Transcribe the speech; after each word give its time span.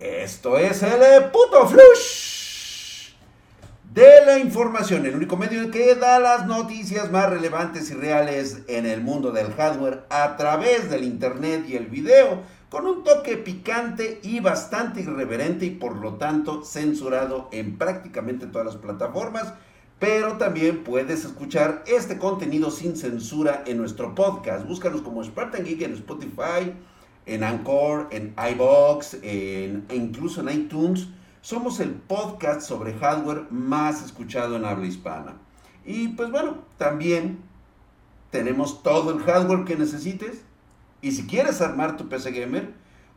Esto 0.00 0.58
es 0.58 0.82
el 0.82 1.30
puto 1.30 1.68
flush 1.68 3.12
de 3.92 4.26
la 4.26 4.40
información, 4.40 5.06
el 5.06 5.14
único 5.14 5.36
medio 5.36 5.70
que 5.70 5.94
da 5.94 6.18
las 6.18 6.46
noticias 6.46 7.12
más 7.12 7.30
relevantes 7.30 7.92
y 7.92 7.94
reales 7.94 8.62
en 8.66 8.86
el 8.86 9.00
mundo 9.02 9.30
del 9.30 9.52
hardware 9.52 10.04
a 10.10 10.36
través 10.36 10.90
del 10.90 11.04
internet 11.04 11.66
y 11.68 11.76
el 11.76 11.86
video, 11.86 12.42
con 12.70 12.88
un 12.88 13.04
toque 13.04 13.36
picante 13.36 14.18
y 14.24 14.40
bastante 14.40 15.02
irreverente 15.02 15.66
y 15.66 15.70
por 15.70 15.94
lo 15.94 16.14
tanto 16.14 16.64
censurado 16.64 17.48
en 17.52 17.78
prácticamente 17.78 18.48
todas 18.48 18.66
las 18.66 18.76
plataformas. 18.76 19.54
Pero 20.00 20.38
también 20.38 20.82
puedes 20.82 21.24
escuchar 21.24 21.84
este 21.86 22.18
contenido 22.18 22.72
sin 22.72 22.96
censura 22.96 23.62
en 23.64 23.78
nuestro 23.78 24.16
podcast. 24.16 24.66
Búscanos 24.66 25.02
como 25.02 25.22
Spartan 25.22 25.64
Geek 25.64 25.82
en 25.82 25.94
Spotify, 25.94 26.74
en 27.26 27.44
Anchor, 27.44 28.08
en 28.10 28.34
iBox, 28.52 29.14
en, 29.22 29.84
e 29.88 29.96
incluso 29.96 30.40
en 30.40 30.60
iTunes. 30.60 31.08
Somos 31.40 31.80
el 31.80 31.90
podcast 31.90 32.62
sobre 32.62 32.94
hardware 32.94 33.46
más 33.50 34.02
escuchado 34.04 34.56
en 34.56 34.64
habla 34.64 34.86
hispana. 34.86 35.34
Y 35.84 36.08
pues 36.08 36.30
bueno, 36.30 36.58
también 36.78 37.38
tenemos 38.30 38.82
todo 38.82 39.12
el 39.12 39.20
hardware 39.20 39.64
que 39.64 39.76
necesites. 39.76 40.42
Y 41.02 41.12
si 41.12 41.26
quieres 41.26 41.60
armar 41.60 41.96
tu 41.96 42.08
PC 42.08 42.32
gamer 42.32 42.72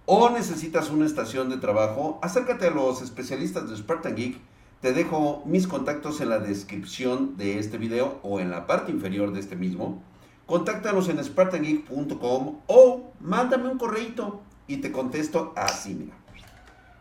o 0.06 0.30
necesitas 0.30 0.90
una 0.90 1.06
estación 1.06 1.50
de 1.50 1.58
trabajo, 1.58 2.20
acércate 2.22 2.68
a 2.68 2.72
los 2.72 3.02
especialistas 3.02 3.70
de 3.70 3.78
Spartan 3.78 4.16
Geek. 4.16 4.38
Te 4.82 4.94
dejo 4.94 5.42
mis 5.46 5.68
contactos 5.68 6.22
en 6.22 6.30
la 6.30 6.40
descripción 6.40 7.36
de 7.38 7.60
este 7.60 7.78
video 7.78 8.20
o 8.24 8.40
en 8.40 8.52
la 8.52 8.68
parte 8.68 8.92
inferior 8.92 9.34
de 9.34 9.40
este 9.40 9.56
mismo. 9.56 10.04
Contáctanos 10.48 11.10
en 11.10 11.22
spartangeek.com 11.22 12.62
o 12.68 13.12
mándame 13.20 13.68
un 13.68 13.78
correito 13.78 14.42
y 14.66 14.78
te 14.78 14.94
contesto 14.94 15.52
así, 15.58 15.94
mira. 15.94 16.16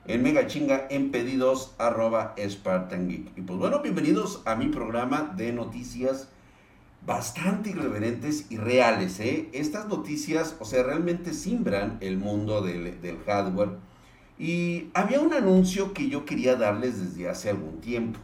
En 0.05 0.25
megachinga 0.25 0.89
en 0.91 1.13
pedidos 1.13 1.73
Y 1.79 3.41
pues 3.43 3.59
bueno, 3.59 3.83
bienvenidos 3.83 4.43
a 4.47 4.57
mi 4.57 4.67
programa 4.67 5.33
de 5.37 5.53
noticias 5.53 6.29
bastante 7.07 7.71
irreverentes 7.71 8.51
y 8.51 8.57
reales. 8.57 9.21
¿eh? 9.21 9.49
Estas 9.53 9.87
noticias, 9.87 10.57
o 10.59 10.65
sea, 10.65 10.83
realmente 10.83 11.33
simbran 11.33 11.99
el 12.01 12.19
mundo 12.19 12.63
del 12.63 13.19
hardware. 13.27 13.77
Y 14.41 14.89
había 14.93 15.21
un 15.21 15.33
anuncio 15.33 15.95
que 15.95 16.09
yo 16.09 16.25
quería 16.25 16.57
darles 16.57 16.99
desde 16.99 17.29
hace 17.29 17.51
algún 17.51 17.81
tiempo. 17.81 18.19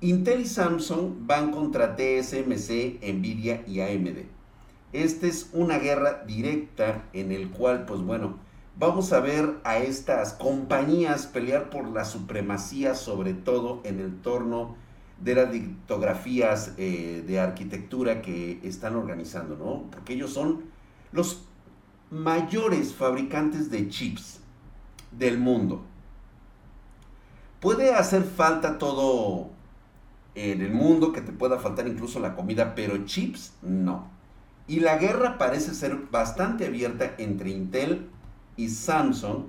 Intel 0.00 0.40
y 0.40 0.46
Samsung 0.46 1.12
van 1.20 1.52
contra 1.52 1.94
TSMC, 1.94 3.00
Nvidia 3.14 3.62
y 3.64 3.80
AMD. 3.80 4.35
Esta 4.92 5.26
es 5.26 5.50
una 5.52 5.78
guerra 5.78 6.22
directa 6.26 7.04
en 7.12 7.32
el 7.32 7.50
cual, 7.50 7.84
pues 7.86 8.00
bueno, 8.00 8.38
vamos 8.78 9.12
a 9.12 9.20
ver 9.20 9.58
a 9.64 9.78
estas 9.78 10.32
compañías 10.32 11.26
pelear 11.26 11.70
por 11.70 11.88
la 11.88 12.04
supremacía, 12.04 12.94
sobre 12.94 13.34
todo 13.34 13.80
en 13.84 14.00
el 14.00 14.20
torno 14.20 14.76
de 15.20 15.34
las 15.34 15.50
dictografías 15.50 16.72
eh, 16.76 17.24
de 17.26 17.40
arquitectura 17.40 18.22
que 18.22 18.60
están 18.62 18.96
organizando, 18.96 19.56
¿no? 19.56 19.90
Porque 19.90 20.14
ellos 20.14 20.32
son 20.32 20.64
los 21.12 21.46
mayores 22.10 22.94
fabricantes 22.94 23.70
de 23.70 23.88
chips 23.88 24.40
del 25.10 25.38
mundo. 25.38 25.82
Puede 27.60 27.94
hacer 27.94 28.22
falta 28.22 28.78
todo 28.78 29.50
en 30.34 30.60
el 30.60 30.72
mundo, 30.72 31.12
que 31.12 31.22
te 31.22 31.32
pueda 31.32 31.58
faltar 31.58 31.88
incluso 31.88 32.20
la 32.20 32.36
comida, 32.36 32.74
pero 32.74 33.04
chips 33.06 33.54
no. 33.62 34.15
Y 34.68 34.80
la 34.80 34.98
guerra 34.98 35.38
parece 35.38 35.74
ser 35.74 35.96
bastante 36.10 36.66
abierta 36.66 37.14
entre 37.18 37.50
Intel 37.50 38.08
y 38.56 38.68
Samsung, 38.68 39.44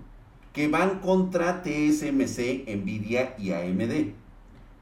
que 0.53 0.67
van 0.67 0.99
contra 0.99 1.63
TSMC, 1.63 2.67
Nvidia 2.67 3.35
y 3.39 3.51
AMD. 3.51 4.13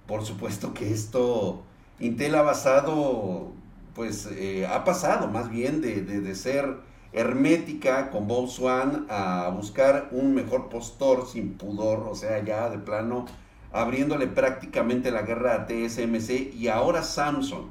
Por 0.08 0.26
supuesto 0.26 0.74
que 0.74 0.92
esto, 0.92 1.64
Intel 2.00 2.36
ha 2.36 2.42
basado, 2.42 3.54
pues 3.94 4.28
eh, 4.32 4.68
ha 4.68 4.84
pasado 4.84 5.28
más 5.28 5.50
bien 5.50 5.82
de, 5.82 6.36
ser 6.36 6.80
hermética 7.14 8.10
con 8.12 8.28
Volkswagen 8.28 9.06
a 9.10 9.50
buscar 9.56 10.10
un 10.12 10.34
mejor 10.36 10.68
postor 10.68 11.28
sin 11.28 11.54
pudor, 11.54 12.08
o 12.10 12.16
sea, 12.16 12.44
ya 12.44 12.70
de 12.70 12.78
plano 12.78 13.26
abriéndole 13.72 14.28
prácticamente 14.28 15.12
la 15.12 15.22
guerra 15.22 15.54
a 15.56 15.66
TSMC 15.66 16.54
y 16.54 16.68
ahora 16.68 17.04
Samsung 17.04 17.68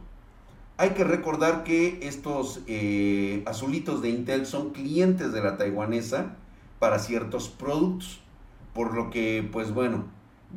hay 0.77 0.91
que 0.91 1.05
recordar 1.05 1.63
que 1.63 2.01
estos 2.03 2.61
eh, 2.67 3.43
azulitos 3.47 4.03
de 4.03 4.11
Intel 4.11 4.47
son 4.47 4.71
clientes 4.71 5.33
de 5.33 5.43
la 5.43 5.57
taiwanesa 5.57 6.37
para 6.79 6.99
ciertos 6.99 7.49
productos, 7.49 8.21
por 8.73 8.95
lo 8.95 9.11
que, 9.11 9.49
pues 9.53 9.73
bueno, 9.73 10.07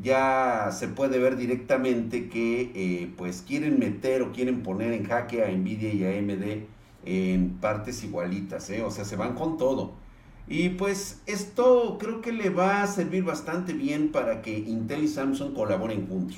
ya 0.02 0.70
se 0.72 0.88
puede 0.88 1.20
ver 1.20 1.38
directamente 1.38 2.30
que 2.30 2.72
eh, 2.74 3.14
pues 3.16 3.44
quieren 3.48 3.80
meter 3.80 4.24
o 4.24 4.32
quieren 4.32 4.64
poner 4.64 4.94
en 4.94 5.06
jaque 5.06 5.44
a 5.44 5.52
Nvidia 5.52 5.94
y 5.94 6.04
a 6.04 6.18
AMD 6.18 6.66
en 7.06 7.58
partes 7.62 8.04
igualitas, 8.04 8.70
¿eh? 8.70 8.84
o 8.84 8.92
sea, 8.92 9.06
se 9.06 9.16
van 9.16 9.36
con 9.36 9.58
todo. 9.58 9.94
Y 10.48 10.70
pues 10.70 11.22
esto 11.26 11.98
creo 12.00 12.22
que 12.22 12.32
le 12.32 12.50
va 12.50 12.82
a 12.82 12.88
servir 12.88 13.24
bastante 13.24 13.74
bien 13.74 14.12
para 14.12 14.42
que 14.42 14.58
Intel 14.58 15.04
y 15.04 15.08
Samsung 15.08 15.54
colaboren 15.54 16.08
juntos. 16.08 16.38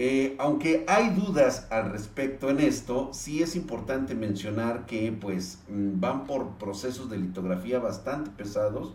Eh, 0.00 0.36
aunque 0.38 0.84
hay 0.86 1.10
dudas 1.10 1.66
al 1.70 1.90
respecto 1.90 2.50
en 2.50 2.60
esto, 2.60 3.10
sí 3.12 3.42
es 3.42 3.56
importante 3.56 4.14
mencionar 4.14 4.86
que 4.86 5.10
pues 5.10 5.58
mm, 5.68 5.98
van 5.98 6.24
por 6.24 6.50
procesos 6.50 7.10
de 7.10 7.18
litografía 7.18 7.80
bastante 7.80 8.30
pesados, 8.30 8.94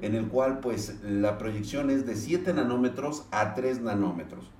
en 0.00 0.14
el 0.14 0.28
cual 0.28 0.60
pues 0.60 1.00
la 1.02 1.38
proyección 1.38 1.88
es 1.88 2.04
de 2.04 2.14
7 2.14 2.52
nanómetros 2.52 3.24
a 3.30 3.54
3 3.54 3.80
nanómetros. 3.80 4.50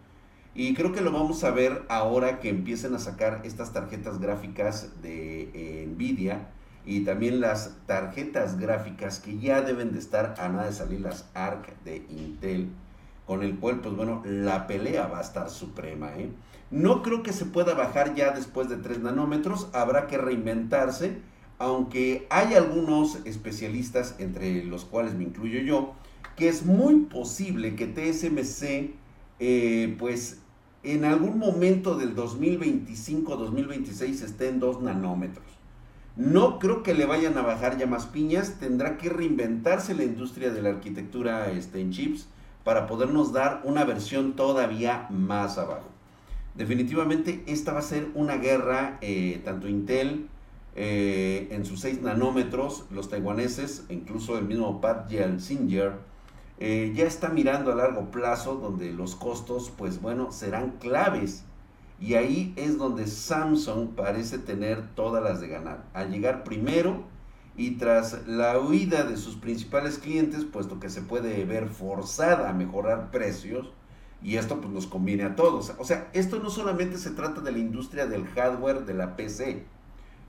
Y 0.54 0.72
creo 0.72 0.92
que 0.92 1.02
lo 1.02 1.12
vamos 1.12 1.44
a 1.44 1.50
ver 1.50 1.82
ahora 1.90 2.40
que 2.40 2.48
empiecen 2.48 2.94
a 2.94 2.98
sacar 2.98 3.42
estas 3.44 3.74
tarjetas 3.74 4.20
gráficas 4.20 5.02
de 5.02 5.50
eh, 5.52 5.86
Nvidia 5.86 6.48
y 6.86 7.00
también 7.00 7.42
las 7.42 7.76
tarjetas 7.84 8.58
gráficas 8.58 9.20
que 9.20 9.38
ya 9.38 9.60
deben 9.60 9.92
de 9.92 9.98
estar 9.98 10.34
a 10.38 10.48
nada 10.48 10.64
de 10.64 10.72
salir 10.72 11.02
las 11.02 11.28
ARC 11.34 11.78
de 11.84 12.06
Intel 12.08 12.70
con 13.26 13.42
el 13.42 13.58
cual, 13.58 13.80
pues 13.80 13.94
bueno, 13.94 14.22
la 14.24 14.66
pelea 14.66 15.06
va 15.06 15.18
a 15.18 15.22
estar 15.22 15.50
suprema. 15.50 16.14
¿eh? 16.16 16.30
No 16.70 17.02
creo 17.02 17.22
que 17.22 17.32
se 17.32 17.46
pueda 17.46 17.74
bajar 17.74 18.14
ya 18.14 18.32
después 18.32 18.68
de 18.68 18.76
3 18.76 19.00
nanómetros, 19.00 19.68
habrá 19.72 20.06
que 20.06 20.18
reinventarse, 20.18 21.18
aunque 21.58 22.26
hay 22.30 22.54
algunos 22.54 23.18
especialistas, 23.24 24.16
entre 24.18 24.64
los 24.64 24.84
cuales 24.84 25.14
me 25.14 25.24
incluyo 25.24 25.60
yo, 25.60 25.94
que 26.36 26.48
es 26.48 26.66
muy 26.66 27.02
posible 27.02 27.76
que 27.76 27.86
TSMC, 27.86 28.94
eh, 29.38 29.96
pues 29.98 30.40
en 30.82 31.04
algún 31.04 31.38
momento 31.38 31.96
del 31.96 32.14
2025-2026 32.14 34.22
esté 34.22 34.48
en 34.48 34.60
2 34.60 34.82
nanómetros. 34.82 35.46
No 36.16 36.58
creo 36.58 36.82
que 36.82 36.94
le 36.94 37.06
vayan 37.06 37.38
a 37.38 37.42
bajar 37.42 37.78
ya 37.78 37.86
más 37.86 38.06
piñas, 38.06 38.58
tendrá 38.60 38.98
que 38.98 39.08
reinventarse 39.08 39.94
la 39.94 40.04
industria 40.04 40.52
de 40.52 40.62
la 40.62 40.70
arquitectura 40.70 41.50
este, 41.50 41.80
en 41.80 41.90
chips 41.90 42.28
para 42.64 42.86
podernos 42.86 43.32
dar 43.32 43.60
una 43.64 43.84
versión 43.84 44.32
todavía 44.32 45.06
más 45.10 45.58
abajo. 45.58 45.88
Definitivamente 46.54 47.44
esta 47.46 47.72
va 47.72 47.80
a 47.80 47.82
ser 47.82 48.08
una 48.14 48.36
guerra, 48.36 48.98
eh, 49.00 49.42
tanto 49.44 49.68
Intel 49.68 50.28
eh, 50.76 51.48
en 51.50 51.64
sus 51.64 51.80
6 51.80 52.02
nanómetros, 52.02 52.86
los 52.90 53.08
taiwaneses, 53.08 53.84
incluso 53.88 54.38
el 54.38 54.44
mismo 54.44 54.80
Pat 54.80 55.10
Gelsinger, 55.10 55.92
eh, 56.58 56.92
ya 56.94 57.04
está 57.04 57.28
mirando 57.28 57.72
a 57.72 57.74
largo 57.74 58.10
plazo 58.10 58.56
donde 58.56 58.92
los 58.92 59.16
costos, 59.16 59.72
pues 59.76 60.00
bueno, 60.00 60.32
serán 60.32 60.72
claves. 60.78 61.44
Y 62.00 62.14
ahí 62.14 62.52
es 62.56 62.78
donde 62.78 63.06
Samsung 63.06 63.90
parece 63.94 64.38
tener 64.38 64.94
todas 64.94 65.22
las 65.22 65.40
de 65.40 65.48
ganar. 65.48 65.84
Al 65.92 66.10
llegar 66.10 66.44
primero, 66.44 67.04
y 67.56 67.72
tras 67.72 68.26
la 68.26 68.58
huida 68.58 69.04
de 69.04 69.16
sus 69.16 69.36
principales 69.36 69.98
clientes, 69.98 70.44
puesto 70.44 70.80
que 70.80 70.90
se 70.90 71.02
puede 71.02 71.44
ver 71.44 71.68
forzada 71.68 72.50
a 72.50 72.52
mejorar 72.52 73.10
precios, 73.10 73.72
y 74.22 74.36
esto 74.36 74.60
pues 74.60 74.72
nos 74.72 74.86
conviene 74.86 75.24
a 75.24 75.36
todos. 75.36 75.74
O 75.78 75.84
sea, 75.84 76.08
esto 76.14 76.40
no 76.40 76.50
solamente 76.50 76.98
se 76.98 77.10
trata 77.10 77.40
de 77.42 77.52
la 77.52 77.58
industria 77.58 78.06
del 78.06 78.26
hardware, 78.26 78.84
de 78.84 78.94
la 78.94 79.16
PC, 79.16 79.64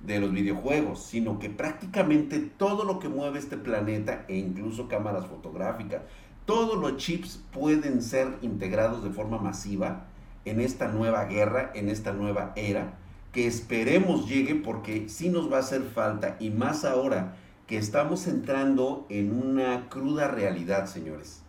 de 0.01 0.19
los 0.19 0.31
videojuegos, 0.31 1.03
sino 1.03 1.39
que 1.39 1.49
prácticamente 1.49 2.39
todo 2.39 2.83
lo 2.83 2.99
que 2.99 3.09
mueve 3.09 3.39
este 3.39 3.57
planeta, 3.57 4.25
e 4.27 4.37
incluso 4.37 4.87
cámaras 4.87 5.25
fotográficas, 5.25 6.01
todos 6.45 6.77
los 6.77 6.97
chips 6.97 7.41
pueden 7.51 8.03
ser 8.03 8.37
integrados 8.41 9.03
de 9.03 9.09
forma 9.09 9.39
masiva 9.39 10.05
en 10.43 10.61
esta 10.61 10.89
nueva 10.89 11.25
guerra, 11.25 11.71
en 11.73 11.89
esta 11.89 12.13
nueva 12.13 12.53
era, 12.55 12.99
que 13.35 13.47
esperemos 13.47 14.29
llegue 14.29 14.55
porque 14.55 15.09
sí 15.09 15.27
nos 15.27 15.51
va 15.51 15.57
a 15.57 15.59
hacer 15.59 15.83
falta 15.83 16.37
y 16.39 16.51
más 16.51 16.85
ahora 16.85 17.35
que 17.67 17.77
estamos 17.77 18.27
entrando 18.27 19.05
en 19.09 19.33
una 19.37 19.89
cruda 19.89 20.29
realidad, 20.29 20.85
señores. 20.85 21.41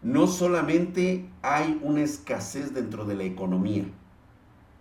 No 0.00 0.28
solamente 0.28 1.28
hay 1.42 1.80
una 1.82 2.02
escasez 2.02 2.72
dentro 2.72 3.04
de 3.04 3.16
la 3.16 3.24
economía, 3.24 3.86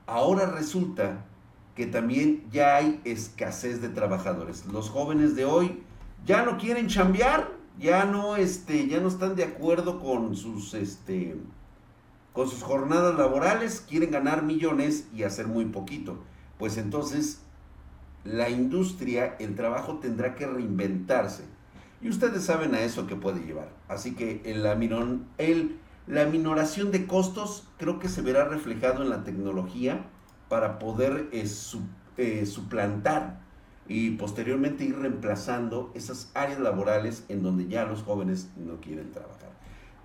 ahora 0.05 0.45
resulta 0.45 1.25
que 1.73 1.87
también 1.87 2.43
ya 2.51 2.75
hay 2.75 3.01
escasez 3.03 3.81
de 3.81 3.89
trabajadores. 3.89 4.67
Los 4.67 4.91
jóvenes 4.91 5.35
de 5.35 5.45
hoy 5.45 5.81
ya 6.23 6.45
no 6.45 6.59
quieren 6.59 6.85
chambear 6.85 7.49
ya 7.79 8.05
no, 8.05 8.35
este, 8.35 8.87
ya 8.87 8.99
no 8.99 9.07
están 9.07 9.35
de 9.35 9.43
acuerdo 9.43 9.99
con 9.99 10.35
sus, 10.35 10.73
este, 10.73 11.35
con 12.35 12.49
sus 12.49 12.61
jornadas 12.63 13.17
laborales, 13.17 13.85
quieren 13.87 14.11
ganar 14.11 14.43
millones 14.43 15.07
y 15.15 15.23
hacer 15.23 15.47
muy 15.47 15.65
poquito. 15.65 16.19
Pues 16.59 16.77
entonces 16.77 17.39
la 18.25 18.49
industria, 18.49 19.37
el 19.39 19.55
trabajo 19.55 19.99
tendrá 19.99 20.35
que 20.35 20.45
reinventarse. 20.45 21.45
Y 22.01 22.09
ustedes 22.09 22.43
saben 22.43 22.75
a 22.75 22.81
eso 22.81 23.07
que 23.07 23.15
puede 23.15 23.39
llevar. 23.39 23.69
Así 23.87 24.15
que 24.15 24.41
la 26.07 26.25
minoración 26.25 26.91
de 26.91 27.07
costos 27.07 27.69
creo 27.77 27.99
que 27.99 28.09
se 28.09 28.21
verá 28.21 28.43
reflejado 28.43 29.01
en 29.01 29.09
la 29.09 29.23
tecnología 29.23 30.05
para 30.49 30.77
poder 30.77 31.29
eh, 31.31 31.49
eh, 32.17 32.45
suplantar 32.45 33.39
y 33.87 34.11
posteriormente 34.11 34.83
ir 34.83 34.97
reemplazando 34.97 35.91
esas 35.95 36.31
áreas 36.33 36.59
laborales 36.59 37.23
en 37.29 37.43
donde 37.43 37.67
ya 37.67 37.85
los 37.85 38.03
jóvenes 38.03 38.49
no 38.57 38.81
quieren 38.81 39.11
trabajar. 39.11 39.44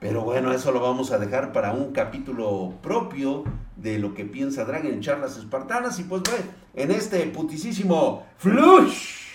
Pero 0.01 0.23
bueno, 0.23 0.53
eso 0.53 0.73
lo 0.73 0.81
vamos 0.81 1.13
a 1.13 1.19
dejar 1.19 1.53
para 1.53 1.73
un 1.73 1.93
capítulo 1.93 2.73
propio 2.83 3.45
de 3.77 3.99
lo 3.99 4.15
que 4.15 4.25
piensa 4.25 4.65
Dragon 4.65 4.91
en 4.91 5.03
charlas 5.03 5.37
espartanas. 5.37 5.99
Y 6.01 6.05
pues 6.05 6.23
bueno, 6.23 6.47
en 6.75 6.91
este 6.91 7.27
putisísimo 7.27 8.27
flush, 8.39 9.27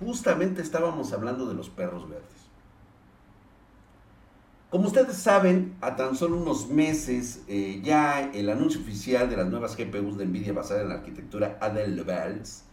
justamente 0.00 0.62
estábamos 0.62 1.12
hablando 1.12 1.46
de 1.46 1.54
los 1.54 1.70
perros 1.70 2.08
verdes. 2.08 2.26
Como 4.68 4.88
ustedes 4.88 5.16
saben, 5.16 5.76
a 5.80 5.96
tan 5.96 6.16
solo 6.16 6.36
unos 6.36 6.68
meses 6.68 7.42
eh, 7.46 7.80
ya 7.82 8.30
el 8.32 8.50
anuncio 8.50 8.80
oficial 8.80 9.30
de 9.30 9.36
las 9.36 9.46
nuevas 9.46 9.76
GPUs 9.76 10.18
de 10.18 10.26
Nvidia 10.26 10.52
basada 10.52 10.82
en 10.82 10.88
la 10.88 10.96
arquitectura 10.96 11.56
Adel 11.60 11.96
Levels 11.96 12.64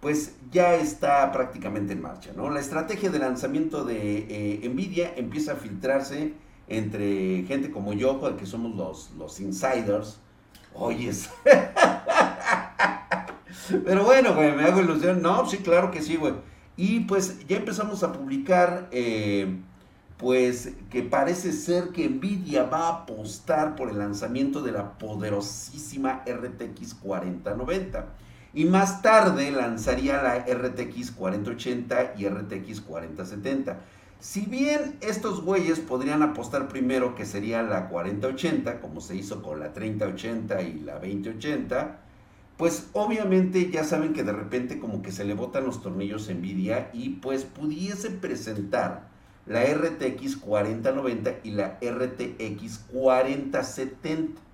pues 0.00 0.36
ya 0.52 0.74
está 0.74 1.30
prácticamente 1.32 1.92
en 1.92 2.02
marcha. 2.02 2.30
¿no? 2.36 2.50
La 2.50 2.60
estrategia 2.60 3.10
de 3.10 3.18
lanzamiento 3.18 3.84
de 3.84 4.26
eh, 4.62 4.68
Nvidia 4.68 5.12
empieza 5.16 5.52
a 5.52 5.56
filtrarse 5.56 6.34
entre 6.68 7.44
gente 7.44 7.70
como 7.70 7.92
yo, 7.92 8.36
que 8.36 8.46
somos 8.46 8.74
los, 8.76 9.10
los 9.18 9.40
insiders. 9.40 10.18
Oyes. 10.74 11.30
Pero 13.84 14.04
bueno, 14.04 14.34
güey, 14.34 14.54
me 14.54 14.64
hago 14.64 14.80
ilusión. 14.80 15.22
No, 15.22 15.48
sí, 15.48 15.58
claro 15.58 15.90
que 15.90 16.02
sí, 16.02 16.16
güey. 16.16 16.34
Y 16.76 17.00
pues 17.00 17.46
ya 17.46 17.56
empezamos 17.56 18.02
a 18.04 18.12
publicar, 18.12 18.88
eh, 18.92 19.58
pues 20.16 20.74
que 20.90 21.02
parece 21.02 21.52
ser 21.52 21.88
que 21.88 22.08
Nvidia 22.08 22.64
va 22.64 22.86
a 22.86 23.02
apostar 23.02 23.74
por 23.74 23.90
el 23.90 23.98
lanzamiento 23.98 24.62
de 24.62 24.72
la 24.72 24.98
poderosísima 24.98 26.22
RTX 26.26 26.94
4090 26.94 28.06
y 28.54 28.64
más 28.64 29.02
tarde 29.02 29.50
lanzaría 29.50 30.22
la 30.22 30.38
RTX 30.38 31.10
4080 31.12 32.14
y 32.16 32.28
RTX 32.28 32.80
4070. 32.80 33.80
Si 34.20 34.46
bien 34.46 34.96
estos 35.00 35.42
güeyes 35.42 35.78
podrían 35.78 36.22
apostar 36.22 36.68
primero 36.68 37.14
que 37.14 37.24
sería 37.24 37.62
la 37.62 37.88
4080, 37.88 38.80
como 38.80 39.00
se 39.00 39.14
hizo 39.16 39.42
con 39.42 39.60
la 39.60 39.72
3080 39.72 40.62
y 40.62 40.80
la 40.80 40.94
2080, 40.94 42.00
pues 42.56 42.88
obviamente 42.94 43.70
ya 43.70 43.84
saben 43.84 44.12
que 44.12 44.24
de 44.24 44.32
repente 44.32 44.80
como 44.80 45.02
que 45.02 45.12
se 45.12 45.24
le 45.24 45.34
botan 45.34 45.64
los 45.64 45.80
tornillos 45.80 46.28
Nvidia 46.28 46.90
y 46.92 47.10
pues 47.10 47.44
pudiese 47.44 48.10
presentar 48.10 49.08
la 49.46 49.62
RTX 49.64 50.36
4090 50.36 51.34
y 51.44 51.52
la 51.52 51.78
RTX 51.80 52.78
4070 52.92 54.48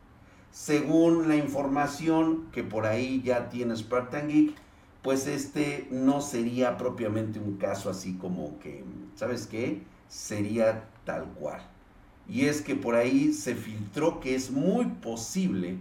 según 0.55 1.27
la 1.29 1.35
información 1.35 2.47
que 2.53 2.63
por 2.63 2.87
ahí 2.87 3.21
ya 3.25 3.49
tiene 3.49 3.77
Spartan 3.77 4.29
Geek, 4.29 4.55
pues 5.03 5.27
este 5.27 5.89
no 5.91 6.21
sería 6.21 6.77
propiamente 6.77 7.41
un 7.41 7.57
caso 7.57 7.91
así 7.91 8.15
como 8.15 8.61
que, 8.61 8.85
¿sabes 9.15 9.47
qué? 9.47 9.83
Sería 10.09 10.85
tal 11.05 11.25
cual. 11.39 11.61
Y 12.29 12.47
es 12.47 12.63
que 12.63 12.75
por 12.75 12.95
ahí 12.95 13.33
se 13.33 13.55
filtró 13.55 14.21
que 14.21 14.35
es 14.35 14.51
muy 14.51 14.87
posible 14.87 15.77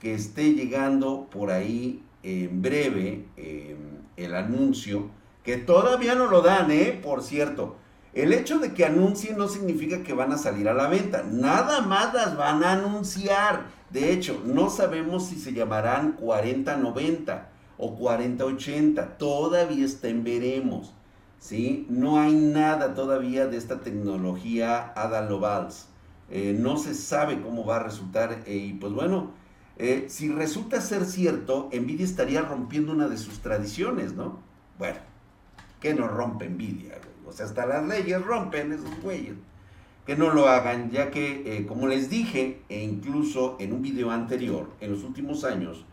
que 0.00 0.14
esté 0.14 0.52
llegando 0.52 1.28
por 1.30 1.50
ahí 1.50 2.02
en 2.22 2.60
breve 2.60 3.24
em, 3.36 3.76
el 4.16 4.34
anuncio, 4.34 5.10
que 5.44 5.56
todavía 5.56 6.14
no 6.14 6.26
lo 6.26 6.42
dan, 6.42 6.70
¿eh? 6.70 6.98
Por 7.02 7.22
cierto. 7.22 7.76
El 8.12 8.32
hecho 8.32 8.58
de 8.58 8.72
que 8.72 8.84
anuncien 8.84 9.36
no 9.36 9.46
significa 9.46 10.02
que 10.02 10.14
van 10.14 10.32
a 10.32 10.38
salir 10.38 10.68
a 10.68 10.74
la 10.74 10.88
venta. 10.88 11.22
Nada 11.22 11.82
más 11.82 12.14
las 12.14 12.36
van 12.36 12.64
a 12.64 12.72
anunciar. 12.72 13.66
De 13.90 14.10
hecho, 14.10 14.42
no 14.44 14.70
sabemos 14.70 15.26
si 15.26 15.36
se 15.36 15.52
llamarán 15.52 16.12
4090 16.12 17.48
o 17.76 17.94
4080. 17.94 19.18
Todavía 19.18 19.84
está 19.84 20.08
en 20.08 20.24
veremos. 20.24 20.95
¿Sí? 21.38 21.86
No 21.88 22.18
hay 22.20 22.34
nada 22.34 22.94
todavía 22.94 23.46
de 23.46 23.56
esta 23.56 23.80
tecnología 23.80 24.92
Ada 24.96 25.28
eh, 26.28 26.56
no 26.58 26.76
se 26.76 26.94
sabe 26.94 27.40
cómo 27.40 27.64
va 27.64 27.76
a 27.76 27.82
resultar. 27.82 28.42
Eh, 28.46 28.56
y 28.56 28.72
pues 28.74 28.92
bueno, 28.92 29.30
eh, 29.78 30.06
si 30.08 30.28
resulta 30.30 30.80
ser 30.80 31.04
cierto, 31.04 31.70
Nvidia 31.72 32.04
estaría 32.04 32.42
rompiendo 32.42 32.92
una 32.92 33.08
de 33.08 33.16
sus 33.16 33.40
tradiciones, 33.40 34.14
¿no? 34.14 34.40
Bueno, 34.78 34.98
¿qué 35.80 35.94
no 35.94 36.08
rompe 36.08 36.48
Nvidia? 36.48 36.98
O 37.26 37.32
sea, 37.32 37.46
hasta 37.46 37.66
las 37.66 37.86
leyes 37.86 38.24
rompen 38.24 38.72
esos 38.72 39.00
güeyes 39.02 39.36
que 40.06 40.16
no 40.16 40.32
lo 40.32 40.48
hagan, 40.48 40.90
ya 40.92 41.10
que, 41.10 41.58
eh, 41.58 41.66
como 41.66 41.88
les 41.88 42.08
dije, 42.08 42.62
e 42.68 42.82
incluso 42.84 43.56
en 43.58 43.72
un 43.72 43.82
video 43.82 44.12
anterior, 44.12 44.70
en 44.80 44.92
los 44.92 45.02
últimos 45.02 45.42
años, 45.42 45.84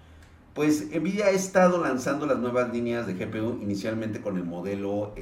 pues 0.54 0.90
Nvidia 0.92 1.28
ha 1.28 1.32
estado 1.32 1.82
lanzando 1.82 2.26
las 2.26 2.38
nuevas 2.38 2.72
líneas 2.72 3.08
de 3.08 3.14
GPU 3.14 3.60
inicialmente 3.62 4.22
con 4.22 4.38
el 4.38 4.44
modelo 4.44 5.14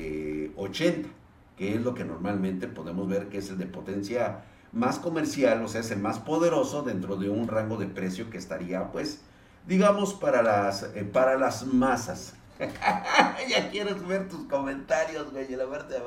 80, 0.56 1.08
eh, 1.08 1.12
que 1.58 1.76
es 1.76 1.82
lo 1.82 1.94
que 1.94 2.04
normalmente 2.04 2.68
podemos 2.68 3.08
ver 3.08 3.30
que 3.30 3.38
es 3.38 3.50
el 3.50 3.58
de 3.58 3.66
potencia 3.66 4.44
más 4.74 5.00
comercial, 5.00 5.64
o 5.64 5.68
sea, 5.68 5.82
es 5.82 5.92
el 5.92 6.00
más 6.00 6.20
poderoso 6.20 6.82
dentro 6.82 7.18
de 7.18 7.30
un 7.30 7.48
rango 7.48 7.78
de 7.78 7.88
precio 7.88 8.30
que 8.30 8.38
estaría, 8.38 8.92
pues, 8.92 9.22
digamos, 9.68 10.14
para 10.14 10.42
las, 10.42 10.84
eh, 10.96 11.04
para 11.12 11.38
las 11.38 11.66
masas. 11.66 12.34
ya 13.50 13.70
quieres 13.72 14.06
ver 14.06 14.30
tus 14.30 14.48
comentarios, 14.48 15.32
güey. 15.32 15.50
La 15.56 15.68
parte 15.68 15.96
de 15.96 16.00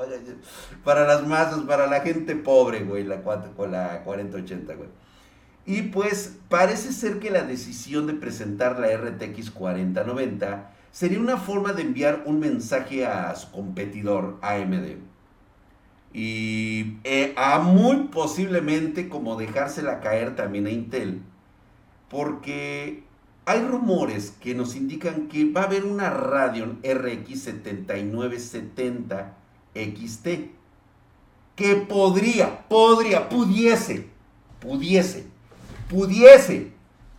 para 0.83 1.05
las 1.05 1.27
masas, 1.27 1.59
para 1.61 1.85
la 1.87 1.99
gente 2.01 2.35
pobre, 2.35 2.83
güey, 2.83 3.03
la, 3.03 3.21
con 3.21 3.71
la 3.71 4.03
4080, 4.03 4.73
güey. 4.75 4.89
Y 5.65 5.83
pues 5.83 6.37
parece 6.49 6.91
ser 6.91 7.19
que 7.19 7.31
la 7.31 7.43
decisión 7.43 8.07
de 8.07 8.13
presentar 8.13 8.79
la 8.79 8.95
RTX 8.95 9.51
4090 9.51 10.71
sería 10.91 11.19
una 11.19 11.37
forma 11.37 11.73
de 11.73 11.81
enviar 11.81 12.23
un 12.25 12.39
mensaje 12.39 13.05
a 13.05 13.35
su 13.35 13.51
competidor 13.51 14.37
AMD. 14.41 14.97
Y 16.13 16.97
eh, 17.03 17.33
a 17.35 17.59
muy 17.59 18.07
posiblemente 18.07 19.09
como 19.09 19.35
dejársela 19.35 19.99
caer 19.99 20.35
también 20.35 20.67
a 20.67 20.69
Intel. 20.69 21.21
Porque 22.09 23.03
hay 23.45 23.61
rumores 23.61 24.31
que 24.39 24.55
nos 24.55 24.75
indican 24.75 25.27
que 25.27 25.51
va 25.51 25.61
a 25.61 25.65
haber 25.65 25.83
una 25.83 26.09
Radeon 26.09 26.79
RX 26.83 27.41
7970 27.41 29.35
XT 29.75 30.27
que 31.55 31.75
podría, 31.75 32.67
podría, 32.67 33.29
pudiese, 33.29 34.07
pudiese, 34.59 35.25
pudiese, 35.89 36.71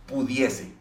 pudiese 0.07 0.71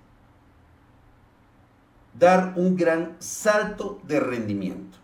dar 2.19 2.55
un 2.57 2.77
gran 2.77 3.17
salto 3.19 4.01
de 4.05 4.21
rendimiento, 4.21 4.99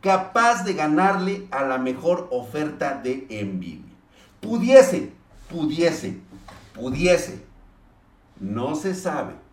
capaz 0.00 0.64
de 0.64 0.74
ganarle 0.74 1.46
a 1.50 1.62
la 1.62 1.78
mejor 1.78 2.28
oferta 2.30 3.00
de 3.00 3.26
Nvidia. 3.30 3.92
Pudiese, 4.40 5.12
pudiese, 5.48 6.18
pudiese, 6.74 7.44
no 8.38 8.74
se 8.74 8.94
sabe 8.94 9.46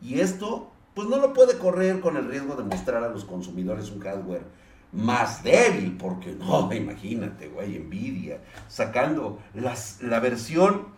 y 0.00 0.20
esto, 0.20 0.70
pues 0.94 1.08
no 1.08 1.18
lo 1.18 1.32
puede 1.32 1.58
correr 1.58 2.00
con 2.00 2.16
el 2.16 2.28
riesgo 2.28 2.54
de 2.54 2.64
mostrar 2.64 3.02
a 3.02 3.08
los 3.08 3.24
consumidores 3.24 3.90
un 3.90 4.00
hardware 4.00 4.44
más 4.92 5.42
débil, 5.42 5.96
porque 5.96 6.32
no, 6.32 6.72
imagínate, 6.72 7.48
güey, 7.48 7.78
Nvidia, 7.78 8.40
sacando 8.68 9.40
las, 9.54 10.02
la 10.02 10.20
versión 10.20 10.94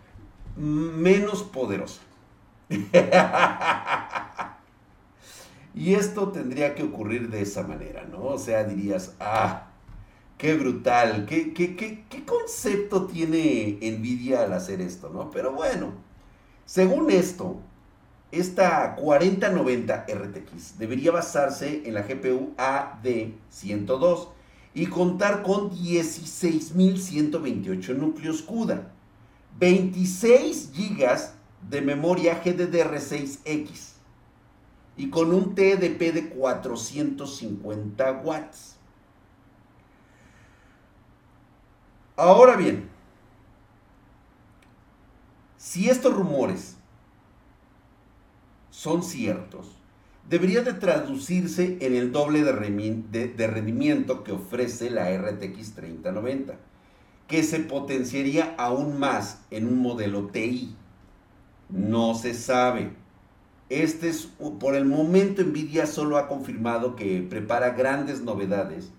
menos 0.58 1.42
poderosa. 1.42 2.00
y 5.74 5.94
esto 5.94 6.28
tendría 6.28 6.74
que 6.74 6.82
ocurrir 6.82 7.30
de 7.30 7.40
esa 7.42 7.62
manera, 7.62 8.04
¿no? 8.04 8.24
O 8.24 8.38
sea, 8.38 8.64
dirías, 8.64 9.14
ah, 9.20 9.68
qué 10.36 10.54
brutal, 10.54 11.24
qué, 11.26 11.54
qué, 11.54 11.76
qué, 11.76 12.04
qué 12.08 12.24
concepto 12.24 13.06
tiene 13.06 13.78
Nvidia 13.80 14.42
al 14.42 14.52
hacer 14.52 14.80
esto, 14.80 15.08
¿no? 15.08 15.30
Pero 15.30 15.52
bueno, 15.52 15.92
según 16.66 17.10
esto, 17.10 17.60
esta 18.30 18.94
4090 18.96 20.04
RTX 20.06 20.78
debería 20.78 21.12
basarse 21.12 21.82
en 21.86 21.94
la 21.94 22.02
GPU 22.02 22.52
AD102 22.58 24.28
y 24.74 24.84
contar 24.86 25.42
con 25.42 25.70
16.128 25.70 27.96
núcleos 27.96 28.42
CUDA, 28.42 28.92
26 29.58 30.72
GB 30.72 31.18
de 31.68 31.80
memoria 31.80 32.42
GDDR6X 32.42 33.92
y 34.96 35.10
con 35.10 35.32
un 35.32 35.54
TDP 35.54 36.12
de 36.12 36.28
450 36.30 38.12
watts. 38.24 38.76
Ahora 42.16 42.56
bien, 42.56 42.88
si 45.56 45.88
estos 45.88 46.14
rumores 46.14 46.76
son 48.70 49.02
ciertos, 49.02 49.76
debería 50.28 50.62
de 50.62 50.74
traducirse 50.74 51.78
en 51.80 51.94
el 51.94 52.12
doble 52.12 52.42
de, 52.42 53.46
rendimiento 53.46 54.24
que 54.24 54.32
ofrece 54.32 54.90
la 54.90 55.16
RTX 55.16 55.74
3090, 55.74 56.58
que 57.28 57.42
se 57.42 57.60
potenciaría 57.60 58.54
aún 58.58 58.98
más 58.98 59.42
en 59.50 59.66
un 59.68 59.78
modelo 59.80 60.28
TI. 60.28 60.74
No 61.68 62.14
se 62.14 62.34
sabe. 62.34 62.92
Este 63.68 64.08
es, 64.08 64.30
por 64.58 64.74
el 64.74 64.86
momento 64.86 65.42
Nvidia 65.42 65.86
solo 65.86 66.16
ha 66.16 66.26
confirmado 66.26 66.96
que 66.96 67.20
prepara 67.28 67.70
grandes 67.70 68.22
novedades 68.22 68.90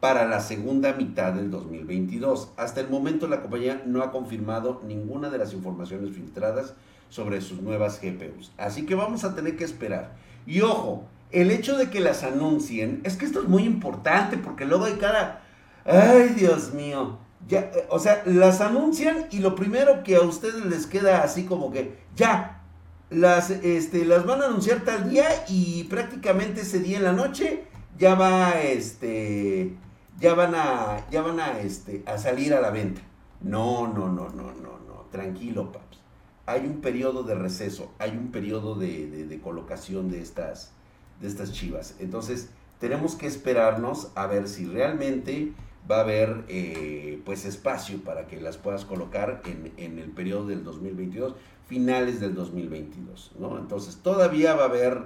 para 0.00 0.26
la 0.26 0.40
segunda 0.40 0.94
mitad 0.94 1.32
del 1.32 1.50
2022. 1.52 2.50
Hasta 2.56 2.80
el 2.80 2.90
momento 2.90 3.28
la 3.28 3.40
compañía 3.40 3.82
no 3.86 4.02
ha 4.02 4.10
confirmado 4.10 4.82
ninguna 4.84 5.30
de 5.30 5.38
las 5.38 5.52
informaciones 5.52 6.14
filtradas 6.14 6.74
sobre 7.08 7.40
sus 7.40 7.62
nuevas 7.62 8.00
GPUs. 8.02 8.52
Así 8.58 8.84
que 8.84 8.96
vamos 8.96 9.22
a 9.22 9.36
tener 9.36 9.56
que 9.56 9.64
esperar. 9.64 10.16
Y 10.44 10.60
ojo, 10.60 11.04
el 11.30 11.52
hecho 11.52 11.76
de 11.76 11.88
que 11.88 12.00
las 12.00 12.24
anuncien, 12.24 13.00
es 13.04 13.16
que 13.16 13.26
esto 13.26 13.42
es 13.42 13.48
muy 13.48 13.62
importante 13.62 14.36
porque 14.38 14.64
luego 14.64 14.86
hay 14.86 14.94
cada... 14.94 15.44
Ay, 15.84 16.30
Dios 16.36 16.74
mío. 16.74 17.18
Ya, 17.48 17.60
eh, 17.60 17.86
o 17.90 17.98
sea, 17.98 18.22
las 18.26 18.60
anuncian 18.60 19.26
y 19.30 19.38
lo 19.38 19.54
primero 19.54 20.02
que 20.02 20.16
a 20.16 20.22
ustedes 20.22 20.64
les 20.64 20.86
queda 20.86 21.22
así 21.22 21.44
como 21.44 21.70
que, 21.70 21.96
ya, 22.16 22.62
las, 23.10 23.50
este, 23.50 24.04
las 24.04 24.26
van 24.26 24.42
a 24.42 24.46
anunciar 24.46 24.80
tal 24.80 25.10
día 25.10 25.28
y 25.48 25.84
prácticamente 25.84 26.62
ese 26.62 26.80
día 26.80 26.96
en 26.98 27.04
la 27.04 27.12
noche 27.12 27.64
ya 27.98 28.14
va, 28.14 28.60
este, 28.60 29.76
ya 30.18 30.34
van 30.34 30.54
a, 30.54 31.06
ya 31.10 31.22
van 31.22 31.40
a, 31.40 31.60
este, 31.60 32.02
a 32.06 32.18
salir 32.18 32.54
a 32.54 32.60
la 32.60 32.70
venta. 32.70 33.00
No, 33.40 33.86
no, 33.86 34.08
no, 34.08 34.28
no, 34.30 34.52
no, 34.54 34.78
no, 34.86 35.06
tranquilo, 35.10 35.72
paps. 35.72 36.00
Hay 36.46 36.66
un 36.66 36.80
periodo 36.80 37.22
de 37.22 37.34
receso, 37.34 37.92
hay 37.98 38.10
un 38.10 38.30
periodo 38.30 38.76
de, 38.76 39.40
colocación 39.42 40.10
de 40.10 40.20
estas, 40.20 40.72
de 41.20 41.28
estas 41.28 41.52
chivas. 41.52 41.96
Entonces, 41.98 42.50
tenemos 42.78 43.14
que 43.14 43.26
esperarnos 43.26 44.10
a 44.14 44.26
ver 44.26 44.48
si 44.48 44.66
realmente 44.66 45.52
va 45.90 45.98
a 45.98 46.00
haber 46.00 46.44
eh, 46.48 47.20
pues 47.24 47.44
espacio 47.44 48.02
para 48.02 48.26
que 48.26 48.40
las 48.40 48.56
puedas 48.56 48.84
colocar 48.84 49.42
en, 49.44 49.72
en, 49.76 49.98
el 49.98 50.10
periodo 50.10 50.46
del 50.46 50.64
2022, 50.64 51.34
finales 51.66 52.20
del 52.20 52.34
2022, 52.34 53.32
¿no? 53.38 53.58
Entonces 53.58 53.96
todavía 53.96 54.54
va 54.54 54.64
a 54.64 54.66
haber, 54.66 55.02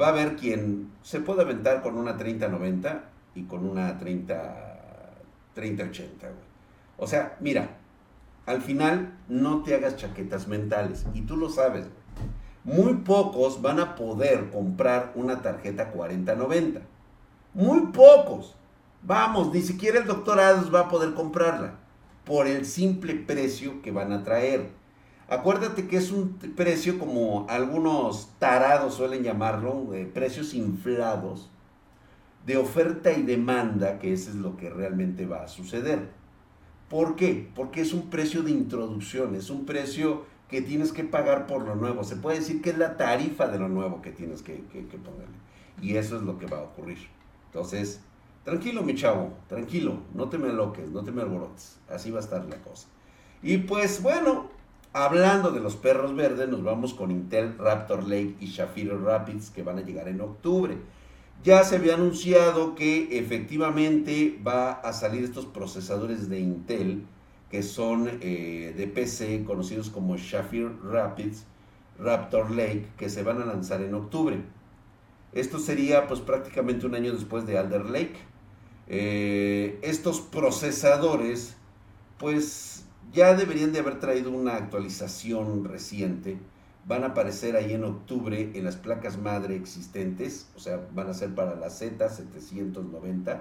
va 0.00 0.06
a 0.06 0.10
haber 0.10 0.36
quien 0.36 0.90
se 1.02 1.20
pueda 1.20 1.42
aventar 1.42 1.82
con 1.82 1.96
una 1.96 2.16
3090 2.16 3.04
y 3.34 3.44
con 3.44 3.66
una 3.66 3.98
30, 3.98 4.72
3080, 5.54 6.28
O 6.98 7.06
sea, 7.06 7.36
mira, 7.40 7.78
al 8.46 8.60
final 8.60 9.14
no 9.28 9.62
te 9.62 9.74
hagas 9.74 9.96
chaquetas 9.96 10.48
mentales 10.48 11.06
y 11.14 11.22
tú 11.22 11.36
lo 11.36 11.48
sabes, 11.48 11.86
Muy 12.64 12.94
pocos 12.98 13.60
van 13.60 13.80
a 13.80 13.96
poder 13.96 14.50
comprar 14.50 15.12
una 15.16 15.42
tarjeta 15.42 15.90
4090. 15.90 16.80
Muy 17.54 17.86
pocos. 17.86 18.54
Vamos, 19.02 19.52
ni 19.52 19.62
siquiera 19.62 19.98
el 19.98 20.06
doctor 20.06 20.38
Adams 20.38 20.72
va 20.72 20.80
a 20.80 20.88
poder 20.88 21.14
comprarla 21.14 21.74
por 22.24 22.46
el 22.46 22.64
simple 22.64 23.14
precio 23.14 23.82
que 23.82 23.90
van 23.90 24.12
a 24.12 24.22
traer. 24.22 24.70
Acuérdate 25.28 25.88
que 25.88 25.96
es 25.96 26.12
un 26.12 26.38
precio 26.56 26.98
como 26.98 27.46
algunos 27.48 28.30
tarados 28.38 28.94
suelen 28.94 29.22
llamarlo, 29.22 29.88
precios 30.14 30.54
inflados, 30.54 31.50
de 32.46 32.56
oferta 32.56 33.12
y 33.12 33.22
demanda, 33.22 33.98
que 33.98 34.12
eso 34.12 34.30
es 34.30 34.36
lo 34.36 34.56
que 34.56 34.70
realmente 34.70 35.26
va 35.26 35.44
a 35.44 35.48
suceder. 35.48 36.10
¿Por 36.88 37.16
qué? 37.16 37.50
Porque 37.54 37.80
es 37.80 37.92
un 37.92 38.10
precio 38.10 38.42
de 38.42 38.50
introducción, 38.50 39.34
es 39.34 39.48
un 39.48 39.64
precio 39.64 40.26
que 40.48 40.60
tienes 40.60 40.92
que 40.92 41.04
pagar 41.04 41.46
por 41.46 41.64
lo 41.64 41.74
nuevo. 41.74 42.04
Se 42.04 42.16
puede 42.16 42.40
decir 42.40 42.60
que 42.60 42.70
es 42.70 42.78
la 42.78 42.96
tarifa 42.96 43.48
de 43.48 43.58
lo 43.58 43.68
nuevo 43.68 44.02
que 44.02 44.10
tienes 44.10 44.42
que, 44.42 44.54
ponerle. 44.54 45.36
Y 45.80 45.96
eso 45.96 46.16
es 46.16 46.22
lo 46.22 46.38
que 46.38 46.46
va 46.46 46.58
a 46.58 46.62
ocurrir. 46.62 46.98
Entonces, 47.46 48.00
tranquilo 48.44 48.82
mi 48.82 48.94
chavo, 48.94 49.32
tranquilo, 49.48 49.98
no 50.14 50.28
te 50.28 50.38
me 50.38 50.48
aloques, 50.48 50.90
no 50.90 51.02
te 51.02 51.12
me 51.12 51.22
alborotes. 51.22 51.78
Así 51.88 52.10
va 52.10 52.18
a 52.18 52.22
estar 52.22 52.44
la 52.44 52.56
cosa. 52.56 52.88
Y 53.42 53.58
pues 53.58 54.02
bueno, 54.02 54.50
hablando 54.92 55.50
de 55.50 55.60
los 55.60 55.76
perros 55.76 56.14
verdes, 56.14 56.48
nos 56.48 56.62
vamos 56.62 56.94
con 56.94 57.10
Intel 57.10 57.58
Raptor 57.58 58.04
Lake 58.04 58.36
y 58.40 58.46
Shafiro 58.46 58.98
Rapids 59.02 59.50
que 59.50 59.62
van 59.62 59.78
a 59.78 59.82
llegar 59.82 60.08
en 60.08 60.20
octubre 60.20 60.78
ya 61.42 61.64
se 61.64 61.76
había 61.76 61.94
anunciado 61.94 62.76
que 62.76 63.18
efectivamente 63.18 64.38
va 64.46 64.72
a 64.72 64.92
salir 64.92 65.24
estos 65.24 65.44
procesadores 65.46 66.28
de 66.28 66.38
Intel 66.38 67.04
que 67.50 67.62
son 67.62 68.08
eh, 68.20 68.72
de 68.76 68.86
PC 68.86 69.44
conocidos 69.44 69.90
como 69.90 70.16
Shafir 70.16 70.70
Rapids, 70.84 71.44
Raptor 71.98 72.50
Lake, 72.50 72.86
que 72.96 73.10
se 73.10 73.22
van 73.22 73.42
a 73.42 73.44
lanzar 73.44 73.82
en 73.82 73.92
octubre. 73.94 74.40
Esto 75.32 75.58
sería 75.58 76.06
pues 76.06 76.20
prácticamente 76.20 76.86
un 76.86 76.94
año 76.94 77.12
después 77.12 77.46
de 77.46 77.58
Alder 77.58 77.86
Lake. 77.86 78.16
Eh, 78.88 79.78
estos 79.82 80.20
procesadores 80.20 81.56
pues 82.18 82.84
ya 83.12 83.34
deberían 83.34 83.72
de 83.72 83.80
haber 83.80 83.98
traído 83.98 84.30
una 84.30 84.56
actualización 84.56 85.64
reciente 85.64 86.38
van 86.84 87.04
a 87.04 87.08
aparecer 87.08 87.56
ahí 87.56 87.72
en 87.72 87.84
octubre 87.84 88.50
en 88.54 88.64
las 88.64 88.76
placas 88.76 89.18
madre 89.18 89.56
existentes, 89.56 90.48
o 90.56 90.60
sea, 90.60 90.80
van 90.92 91.08
a 91.08 91.14
ser 91.14 91.34
para 91.34 91.54
la 91.54 91.68
Z790 91.68 93.40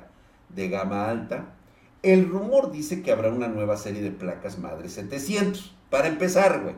de 0.50 0.70
gama 0.70 1.10
alta. 1.10 1.54
El 2.04 2.30
rumor 2.30 2.72
dice 2.72 3.02
que 3.02 3.12
habrá 3.12 3.30
una 3.32 3.48
nueva 3.48 3.78
serie 3.78 4.02
de 4.02 4.12
placas 4.12 4.58
madre 4.58 4.90
700. 4.90 5.76
Para 5.90 6.08
empezar, 6.08 6.62
güey. 6.62 6.76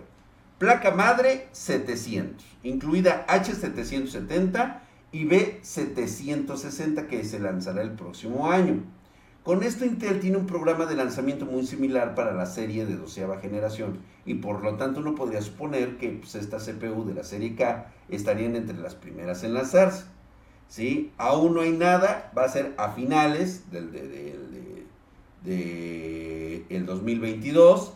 Placa 0.57 0.91
madre 0.91 1.47
700, 1.51 2.45
incluida 2.63 3.25
H770 3.27 4.81
y 5.13 5.25
B760 5.25 7.07
que 7.07 7.23
se 7.23 7.39
lanzará 7.39 7.81
el 7.81 7.91
próximo 7.91 8.51
año. 8.51 8.83
Con 9.43 9.61
esto 9.61 9.85
Intel 9.85 10.19
tiene 10.19 10.37
un 10.37 10.47
programa 10.47 10.85
de 10.85 10.95
lanzamiento 10.95 11.45
muy 11.45 11.65
similar 11.65 12.15
para 12.15 12.33
la 12.33 12.45
serie 12.45 12.85
de 12.85 12.95
doceava 12.95 13.39
generación 13.39 13.99
y 14.25 14.35
por 14.35 14.63
lo 14.63 14.75
tanto 14.75 15.01
uno 15.01 15.15
podría 15.15 15.41
suponer 15.41 15.97
que 15.97 16.09
pues, 16.09 16.35
esta 16.35 16.57
CPU 16.57 17.05
de 17.05 17.13
la 17.13 17.23
serie 17.23 17.55
K 17.55 17.91
estarían 18.09 18.55
entre 18.55 18.77
las 18.77 18.95
primeras 18.95 19.43
en 19.43 19.53
lanzarse. 19.53 20.05
¿sí? 20.67 21.11
Aún 21.17 21.53
no 21.53 21.61
hay 21.61 21.73
nada, 21.73 22.31
va 22.35 22.45
a 22.45 22.49
ser 22.49 22.73
a 22.77 22.91
finales 22.91 23.69
del, 23.69 23.91
de, 25.43 26.65
el 26.69 26.85
2022. 26.85 27.93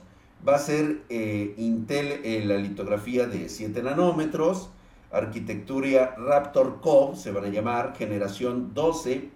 Va 0.47 0.55
a 0.55 0.59
ser 0.59 1.01
eh, 1.09 1.55
Intel 1.57 2.21
en 2.23 2.47
la 2.47 2.57
litografía 2.57 3.25
de 3.25 3.49
7 3.49 3.81
nanómetros, 3.81 4.69
arquitectura 5.11 6.15
Raptor 6.17 6.81
Core, 6.81 7.17
se 7.17 7.31
van 7.31 7.45
a 7.45 7.49
llamar 7.49 7.95
generación 7.95 8.73
12, 8.73 9.29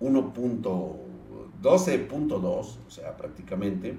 12.2, 0.00 2.42
o 2.42 2.64
sea, 2.88 3.16
prácticamente. 3.16 3.96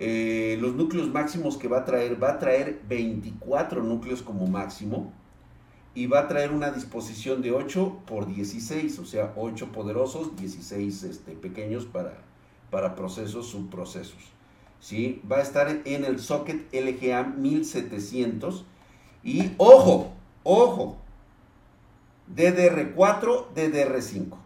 Eh, 0.00 0.58
los 0.60 0.74
núcleos 0.74 1.08
máximos 1.08 1.56
que 1.56 1.68
va 1.68 1.78
a 1.78 1.84
traer, 1.84 2.22
va 2.22 2.32
a 2.32 2.38
traer 2.38 2.80
24 2.88 3.82
núcleos 3.82 4.22
como 4.22 4.46
máximo 4.46 5.12
y 5.94 6.06
va 6.06 6.20
a 6.20 6.28
traer 6.28 6.50
una 6.50 6.72
disposición 6.72 7.42
de 7.42 7.52
8 7.52 8.00
por 8.04 8.26
16, 8.26 8.98
o 8.98 9.04
sea, 9.04 9.32
8 9.36 9.70
poderosos, 9.70 10.36
16 10.36 11.04
este, 11.04 11.32
pequeños 11.32 11.84
para, 11.84 12.18
para 12.70 12.96
procesos, 12.96 13.46
subprocesos. 13.46 14.32
¿sí? 14.80 15.22
Va 15.30 15.36
a 15.36 15.42
estar 15.42 15.82
en 15.84 16.04
el 16.04 16.18
socket 16.18 16.74
LGA 16.74 17.22
1700 17.22 18.64
y 19.22 19.52
ojo, 19.56 20.12
ojo, 20.44 20.96
DDR4, 22.34 23.46
DDR5 23.54 24.44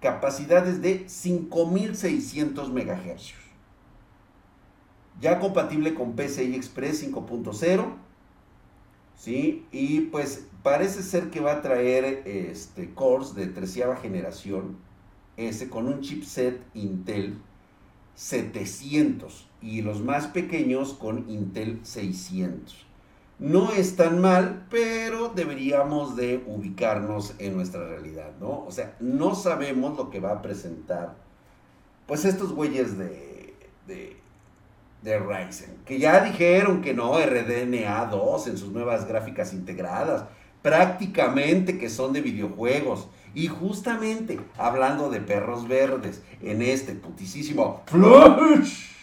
capacidades 0.00 0.82
de 0.82 1.08
5600 1.08 2.70
MHz. 2.70 3.34
Ya 5.20 5.40
compatible 5.40 5.94
con 5.94 6.14
PCI 6.14 6.54
Express 6.54 7.04
5.0. 7.10 7.86
¿sí? 9.16 9.66
Y 9.72 10.02
pues 10.02 10.46
parece 10.62 11.02
ser 11.02 11.30
que 11.30 11.40
va 11.40 11.54
a 11.54 11.62
traer 11.62 12.22
este, 12.26 12.92
cores 12.92 13.34
de 13.34 13.46
treceava 13.46 13.96
generación 13.96 14.76
ese 15.36 15.68
con 15.68 15.86
un 15.86 16.00
chipset 16.00 16.62
Intel 16.74 17.38
700 18.14 19.48
y 19.60 19.82
los 19.82 20.02
más 20.02 20.28
pequeños 20.28 20.94
con 20.94 21.28
Intel 21.28 21.80
600. 21.82 22.86
No 23.38 23.70
es 23.72 23.96
tan 23.96 24.20
mal, 24.20 24.66
pero 24.70 25.28
deberíamos 25.28 26.16
de 26.16 26.42
ubicarnos 26.46 27.34
en 27.38 27.54
nuestra 27.54 27.86
realidad, 27.86 28.30
¿no? 28.40 28.64
O 28.64 28.70
sea, 28.70 28.96
no 28.98 29.34
sabemos 29.34 29.96
lo 29.96 30.08
que 30.08 30.20
va 30.20 30.32
a 30.32 30.42
presentar, 30.42 31.14
pues 32.06 32.24
estos 32.24 32.52
güeyes 32.52 32.96
de, 32.96 33.54
de, 33.86 34.16
de 35.02 35.18
Ryzen, 35.18 35.76
que 35.84 35.98
ya 35.98 36.20
dijeron 36.24 36.80
que 36.80 36.94
no, 36.94 37.18
RDNA 37.18 38.06
2 38.06 38.46
en 38.46 38.56
sus 38.56 38.72
nuevas 38.72 39.06
gráficas 39.06 39.52
integradas, 39.52 40.24
prácticamente 40.62 41.78
que 41.78 41.90
son 41.90 42.12
de 42.12 42.22
videojuegos, 42.22 43.08
Y 43.34 43.48
justamente 43.48 44.40
hablando 44.56 45.10
de 45.10 45.20
perros 45.20 45.68
verdes 45.68 46.22
en 46.40 46.62
este 46.62 46.94
putisísimo 46.94 47.82
Flash. 47.84 48.95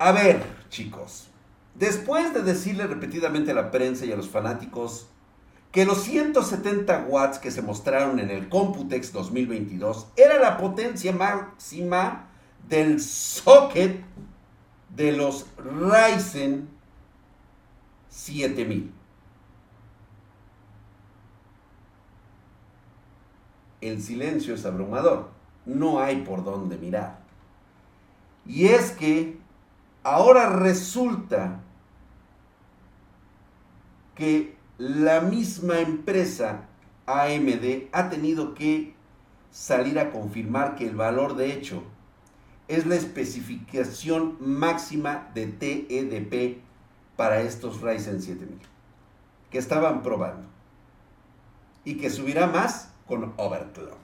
A 0.00 0.12
ver, 0.12 0.42
chicos, 0.70 1.28
después 1.74 2.32
de 2.32 2.42
decirle 2.42 2.86
repetidamente 2.86 3.50
a 3.50 3.54
la 3.54 3.70
prensa 3.70 4.06
y 4.06 4.12
a 4.12 4.16
los 4.16 4.30
fanáticos 4.30 5.08
que 5.72 5.84
los 5.84 6.04
170 6.04 7.04
watts 7.06 7.38
que 7.38 7.50
se 7.50 7.60
mostraron 7.60 8.18
en 8.18 8.30
el 8.30 8.48
Computex 8.48 9.12
2022 9.12 10.06
era 10.16 10.38
la 10.38 10.56
potencia 10.56 11.12
máxima 11.12 12.30
del 12.66 12.98
socket 12.98 14.02
de 14.96 15.12
los 15.12 15.44
Ryzen 15.58 16.70
7000. 18.08 18.90
El 23.82 24.00
silencio 24.00 24.54
es 24.54 24.64
abrumador, 24.64 25.28
no 25.66 26.00
hay 26.00 26.22
por 26.22 26.42
dónde 26.42 26.78
mirar. 26.78 27.20
Y 28.46 28.64
es 28.64 28.92
que 28.92 29.39
ahora 30.02 30.48
resulta 30.48 31.60
que 34.14 34.56
la 34.78 35.20
misma 35.20 35.80
empresa 35.80 36.68
AMD 37.06 37.88
ha 37.92 38.08
tenido 38.08 38.54
que 38.54 38.94
salir 39.50 39.98
a 39.98 40.10
confirmar 40.10 40.76
que 40.76 40.86
el 40.86 40.96
valor 40.96 41.36
de 41.36 41.52
hecho 41.52 41.82
es 42.68 42.86
la 42.86 42.94
especificación 42.94 44.36
máxima 44.40 45.30
de 45.34 45.46
TEDP 45.46 46.62
para 47.16 47.40
estos 47.40 47.80
Ryzen 47.80 48.22
7000 48.22 48.60
que 49.50 49.58
estaban 49.58 50.02
probando 50.02 50.46
y 51.84 51.96
que 51.96 52.10
subirá 52.10 52.46
más 52.46 52.92
con 53.06 53.34
overclock. 53.36 53.98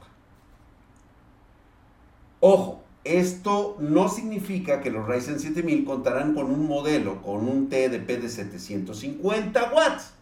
Ojo, 2.40 2.82
esto 3.06 3.76
no 3.78 4.08
significa 4.08 4.80
que 4.80 4.90
los 4.90 5.06
Ryzen 5.06 5.38
7000 5.38 5.84
contarán 5.84 6.34
con 6.34 6.50
un 6.50 6.66
modelo 6.66 7.22
con 7.22 7.48
un 7.48 7.68
TDP 7.68 8.20
de 8.20 8.28
750 8.28 9.72
watts. 9.72 10.12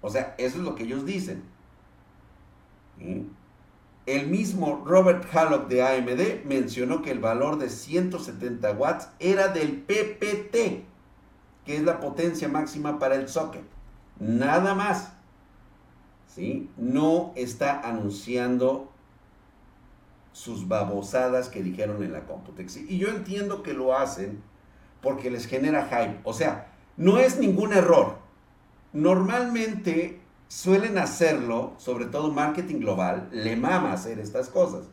O 0.00 0.10
sea, 0.10 0.34
eso 0.38 0.58
es 0.58 0.64
lo 0.64 0.74
que 0.74 0.82
ellos 0.82 1.06
dicen. 1.06 1.42
El 4.06 4.28
mismo 4.28 4.82
Robert 4.84 5.24
Hallock 5.32 5.68
de 5.68 5.82
AMD 5.82 6.44
mencionó 6.44 7.02
que 7.02 7.10
el 7.10 7.20
valor 7.20 7.58
de 7.58 7.70
170 7.70 8.72
watts 8.72 9.08
era 9.18 9.48
del 9.48 9.82
PPT, 9.82 10.84
que 11.64 11.76
es 11.76 11.82
la 11.82 12.00
potencia 12.00 12.48
máxima 12.48 12.98
para 12.98 13.14
el 13.14 13.28
socket. 13.28 13.64
Nada 14.18 14.74
más. 14.74 15.12
¿Sí? 16.26 16.68
No 16.76 17.32
está 17.36 17.80
anunciando 17.80 18.92
sus 20.34 20.66
babosadas 20.66 21.48
que 21.48 21.62
dijeron 21.62 22.02
en 22.02 22.12
la 22.12 22.26
Computex. 22.26 22.76
Y 22.76 22.98
yo 22.98 23.08
entiendo 23.08 23.62
que 23.62 23.72
lo 23.72 23.96
hacen 23.96 24.42
porque 25.00 25.30
les 25.30 25.46
genera 25.46 25.86
hype. 25.86 26.18
O 26.24 26.32
sea, 26.32 26.72
no 26.96 27.18
es 27.18 27.38
ningún 27.38 27.72
error. 27.72 28.18
Normalmente 28.92 30.20
suelen 30.48 30.98
hacerlo, 30.98 31.74
sobre 31.78 32.06
todo 32.06 32.32
marketing 32.32 32.80
global, 32.80 33.28
le 33.30 33.54
mama 33.54 33.92
hacer 33.92 34.18
estas 34.18 34.48
cosas. 34.48 34.86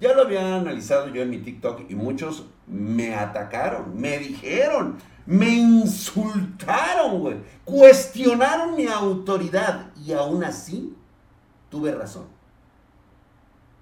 Ya 0.00 0.14
lo 0.14 0.22
había 0.22 0.56
analizado 0.56 1.08
yo 1.08 1.22
en 1.22 1.30
mi 1.30 1.38
TikTok 1.38 1.82
y 1.90 1.94
muchos 1.94 2.46
me 2.66 3.14
atacaron, 3.14 4.00
me 4.00 4.18
dijeron, 4.18 4.96
me 5.26 5.50
insultaron, 5.50 7.20
güey, 7.20 7.36
cuestionaron 7.66 8.74
mi 8.74 8.86
autoridad 8.86 9.90
y 9.96 10.12
aún 10.12 10.44
así 10.44 10.96
tuve 11.68 11.92
razón. 11.92 12.37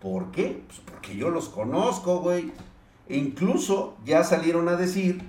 ¿Por 0.01 0.31
qué? 0.31 0.63
Pues 0.67 0.81
porque 0.81 1.17
yo 1.17 1.31
los 1.31 1.49
conozco, 1.49 2.21
güey. 2.21 2.53
E 3.09 3.17
incluso 3.17 3.97
ya 4.05 4.25
salieron 4.25 4.69
a 4.69 4.77
decir 4.77 5.23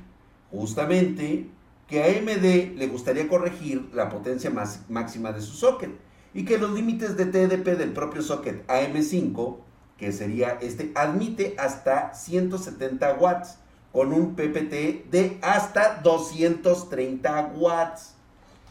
justamente 0.51 1.49
que 1.87 2.03
a 2.03 2.05
AMD 2.05 2.77
le 2.77 2.87
gustaría 2.87 3.27
corregir 3.27 3.89
la 3.93 4.09
potencia 4.09 4.51
máxima 4.89 5.31
de 5.31 5.41
su 5.41 5.53
socket 5.53 5.91
y 6.33 6.43
que 6.43 6.57
los 6.57 6.71
límites 6.71 7.15
de 7.15 7.25
TDP 7.25 7.77
del 7.77 7.93
propio 7.93 8.21
socket 8.21 8.67
AM5, 8.67 9.57
que 9.97 10.11
sería 10.11 10.57
este, 10.61 10.91
admite 10.95 11.55
hasta 11.57 12.13
170 12.13 13.13
watts 13.15 13.57
con 13.91 14.11
un 14.11 14.35
PPT 14.35 15.09
de 15.09 15.39
hasta 15.41 16.01
230 16.03 17.53
watts. 17.55 18.13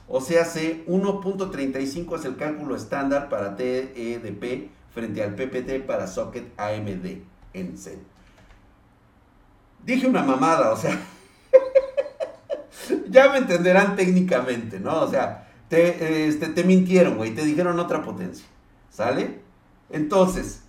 O 0.09 0.21
sea, 0.21 0.45
C1.35 0.45 2.19
es 2.19 2.25
el 2.25 2.37
cálculo 2.37 2.77
estándar 2.77 3.29
para 3.29 3.57
TDP 3.57 4.71
frente 4.97 5.23
al 5.23 5.35
PPT 5.35 5.87
para 5.87 6.07
socket 6.07 6.59
AMD 6.59 7.19
en 7.53 7.77
C. 7.77 7.99
Dije 9.85 10.07
una 10.07 10.23
mamada, 10.23 10.73
o 10.73 10.77
sea, 10.79 10.99
ya 13.11 13.31
me 13.31 13.39
entenderán 13.39 13.95
técnicamente, 13.95 14.81
¿no? 14.81 15.03
O 15.03 15.11
sea, 15.11 15.51
te, 15.69 16.27
este, 16.27 16.49
te 16.49 16.65
mintieron, 16.65 17.19
güey, 17.19 17.35
te 17.35 17.45
dijeron 17.45 17.79
otra 17.79 18.03
potencia, 18.03 18.47
¿sale? 18.89 19.41
Entonces, 19.91 20.63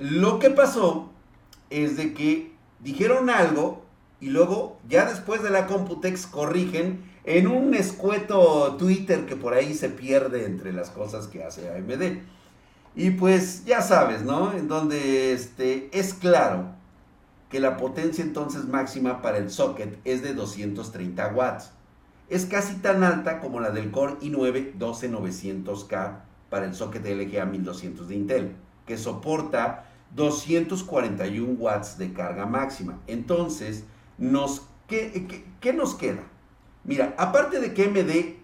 lo 0.00 0.40
que 0.40 0.50
pasó 0.50 1.12
es 1.70 1.96
de 1.96 2.14
que 2.14 2.52
dijeron 2.80 3.30
algo 3.30 3.84
y 4.20 4.30
luego, 4.30 4.80
ya 4.88 5.08
después 5.08 5.44
de 5.44 5.50
la 5.50 5.68
Computex, 5.68 6.26
corrigen 6.26 7.04
en 7.22 7.46
un 7.46 7.72
escueto 7.74 8.74
Twitter 8.80 9.26
que 9.26 9.36
por 9.36 9.54
ahí 9.54 9.74
se 9.74 9.90
pierde 9.90 10.44
entre 10.44 10.72
las 10.72 10.90
cosas 10.90 11.28
que 11.28 11.44
hace 11.44 11.70
AMD. 11.70 12.18
Y 12.94 13.10
pues 13.10 13.64
ya 13.64 13.82
sabes, 13.82 14.22
¿no? 14.22 14.52
En 14.52 14.68
donde 14.68 15.32
este, 15.32 15.88
es 15.92 16.14
claro 16.14 16.66
que 17.50 17.60
la 17.60 17.76
potencia 17.76 18.22
entonces 18.24 18.66
máxima 18.66 19.22
para 19.22 19.38
el 19.38 19.50
socket 19.50 19.98
es 20.04 20.22
de 20.22 20.34
230 20.34 21.28
watts. 21.28 21.70
Es 22.28 22.44
casi 22.44 22.74
tan 22.76 23.04
alta 23.04 23.40
como 23.40 23.60
la 23.60 23.70
del 23.70 23.90
Core 23.90 24.18
i9 24.20 24.74
12900K 24.78 26.20
para 26.50 26.66
el 26.66 26.74
socket 26.74 27.06
LGA 27.06 27.46
1200 27.46 28.08
de 28.08 28.14
Intel, 28.14 28.56
que 28.86 28.98
soporta 28.98 29.86
241 30.14 31.52
watts 31.58 31.98
de 31.98 32.12
carga 32.12 32.46
máxima. 32.46 32.98
Entonces, 33.06 33.84
nos, 34.18 34.66
¿qué, 34.86 35.44
qué 35.60 35.72
nos 35.72 35.94
queda? 35.94 36.22
Mira, 36.84 37.14
aparte 37.18 37.60
de 37.60 37.74
que 37.74 37.88
MD, 37.88 38.36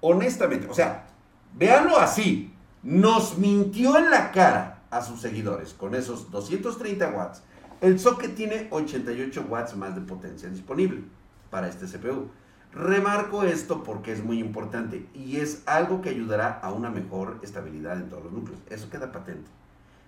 honestamente, 0.00 0.68
o 0.68 0.74
sea, 0.74 1.06
véanlo 1.54 1.98
así, 1.98 2.52
nos 2.82 3.38
mintió 3.38 3.96
en 3.98 4.10
la 4.10 4.32
cara 4.32 4.82
a 4.90 5.02
sus 5.02 5.20
seguidores 5.20 5.74
con 5.74 5.94
esos 5.94 6.30
230 6.30 7.10
watts 7.10 7.42
el 7.80 8.00
socket 8.00 8.34
tiene 8.34 8.66
88 8.72 9.46
watts 9.48 9.76
más 9.76 9.94
de 9.94 10.00
potencia 10.00 10.48
disponible 10.48 11.02
para 11.48 11.68
este 11.68 11.86
CPU. 11.86 12.28
Remarco 12.72 13.44
esto 13.44 13.84
porque 13.84 14.12
es 14.12 14.24
muy 14.24 14.40
importante 14.40 15.06
y 15.14 15.36
es 15.36 15.62
algo 15.64 16.02
que 16.02 16.10
ayudará 16.10 16.58
a 16.58 16.72
una 16.72 16.90
mejor 16.90 17.38
estabilidad 17.42 17.98
en 17.98 18.08
todos 18.08 18.24
los 18.24 18.32
núcleos. 18.32 18.60
Eso 18.68 18.90
queda 18.90 19.12
patente. 19.12 19.48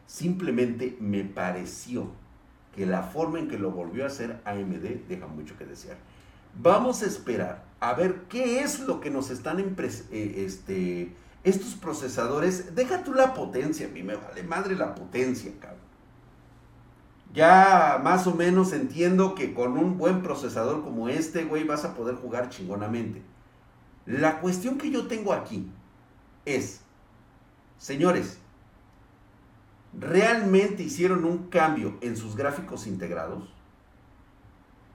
Simplemente 0.07 0.97
me 1.01 1.23
pareció 1.23 2.11
que 2.75 2.87
la 2.87 3.03
forma 3.03 3.39
en 3.39 3.49
que 3.49 3.59
lo 3.59 3.71
volvió 3.71 4.03
a 4.03 4.09
hacer 4.09 4.41
AMD 4.45 5.09
deja 5.09 5.29
mucho 5.29 5.57
que 5.57 5.65
desear. 5.65 5.97
Vamos 6.61 7.03
a 7.03 7.07
esperar 7.07 7.65
a 7.79 7.95
ver 7.95 8.23
qué 8.29 8.63
es 8.63 8.81
lo 8.81 9.01
que 9.01 9.11
nos 9.11 9.31
están 9.31 9.61
eh, 9.61 10.45
este, 10.45 11.15
estos 11.45 11.75
procesadores. 11.75 12.75
Deja 12.75 13.03
tú 13.03 13.15
la 13.15 13.35
potencia, 13.35 13.87
a 13.87 13.91
mí 13.91 14.03
me 14.03 14.17
vale 14.17 14.43
madre 14.43 14.77
la 14.77 14.95
potencia, 14.95 15.53
cabrón. 15.59 15.81
Ya 17.33 18.01
más 18.03 18.27
o 18.27 18.35
menos 18.35 18.73
entiendo 18.73 19.35
que 19.35 19.55
con 19.55 19.79
un 19.79 19.99
buen 19.99 20.23
procesador 20.23 20.83
como 20.83 21.09
este, 21.09 21.45
güey, 21.45 21.65
vas 21.65 21.85
a 21.85 21.95
poder 21.95 22.17
jugar 22.17 22.49
chingonamente. 22.49 23.23
La 24.07 24.41
cuestión 24.41 24.79
que 24.79 24.91
yo 24.91 25.07
tengo 25.07 25.33
aquí 25.33 25.71
es, 26.45 26.81
señores, 27.79 28.39
¿realmente 29.97 30.83
hicieron 30.83 31.25
un 31.25 31.49
cambio 31.49 31.97
en 32.01 32.17
sus 32.17 32.35
gráficos 32.35 32.89
integrados? 32.89 33.55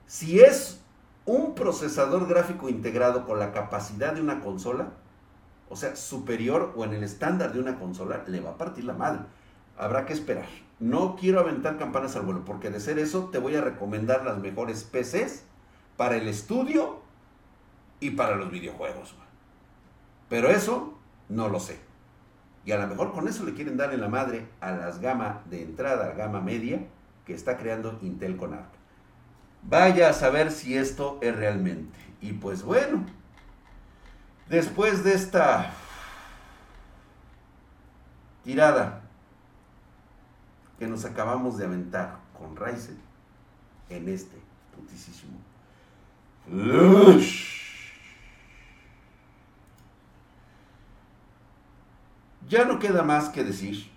Si 0.06 0.40
es 0.40 0.82
un 1.24 1.54
procesador 1.54 2.28
gráfico 2.28 2.68
integrado 2.68 3.24
con 3.24 3.38
la 3.38 3.52
capacidad 3.52 4.12
de 4.12 4.20
una 4.20 4.40
consola, 4.40 4.92
o 5.68 5.76
sea, 5.76 5.96
superior 5.96 6.72
o 6.76 6.84
en 6.84 6.94
el 6.94 7.02
estándar 7.02 7.52
de 7.52 7.60
una 7.60 7.78
consola, 7.78 8.24
le 8.26 8.40
va 8.40 8.50
a 8.50 8.58
partir 8.58 8.84
la 8.84 8.92
madre. 8.94 9.20
Habrá 9.76 10.06
que 10.06 10.12
esperar. 10.12 10.46
No 10.78 11.16
quiero 11.16 11.40
aventar 11.40 11.78
campanas 11.78 12.16
al 12.16 12.22
vuelo, 12.22 12.44
porque 12.44 12.70
de 12.70 12.80
ser 12.80 12.98
eso 12.98 13.30
te 13.30 13.38
voy 13.38 13.56
a 13.56 13.60
recomendar 13.60 14.24
las 14.24 14.38
mejores 14.38 14.84
PCs 14.84 15.42
para 15.96 16.16
el 16.16 16.28
estudio 16.28 17.00
y 18.00 18.10
para 18.10 18.36
los 18.36 18.50
videojuegos. 18.50 19.14
Pero 20.28 20.48
eso 20.48 20.98
no 21.28 21.48
lo 21.48 21.60
sé. 21.60 21.78
Y 22.64 22.72
a 22.72 22.78
lo 22.78 22.86
mejor 22.88 23.12
con 23.12 23.28
eso 23.28 23.44
le 23.44 23.54
quieren 23.54 23.76
dar 23.76 23.94
en 23.94 24.00
la 24.00 24.08
madre 24.08 24.48
a 24.60 24.72
las 24.72 25.00
gama 25.00 25.42
de 25.48 25.62
entrada, 25.62 26.06
a 26.06 26.14
gama 26.14 26.40
media, 26.40 26.80
que 27.24 27.32
está 27.32 27.56
creando 27.56 27.98
Intel 28.02 28.36
con 28.36 28.54
ARC. 28.54 28.66
Vaya 29.62 30.10
a 30.10 30.12
saber 30.12 30.50
si 30.50 30.76
esto 30.76 31.18
es 31.22 31.34
realmente. 31.34 31.98
Y 32.20 32.32
pues 32.34 32.62
bueno, 32.62 33.04
Después 34.48 35.02
de 35.02 35.14
esta 35.14 35.72
tirada 38.44 39.02
que 40.78 40.86
nos 40.86 41.04
acabamos 41.04 41.58
de 41.58 41.64
aventar 41.64 42.18
con 42.38 42.54
Ryzen 42.54 42.98
en 43.88 44.08
este 44.08 44.36
putisísimo 44.74 45.38
Ya 52.48 52.64
no 52.64 52.78
queda 52.78 53.02
más 53.02 53.28
que 53.30 53.42
decir. 53.42 53.90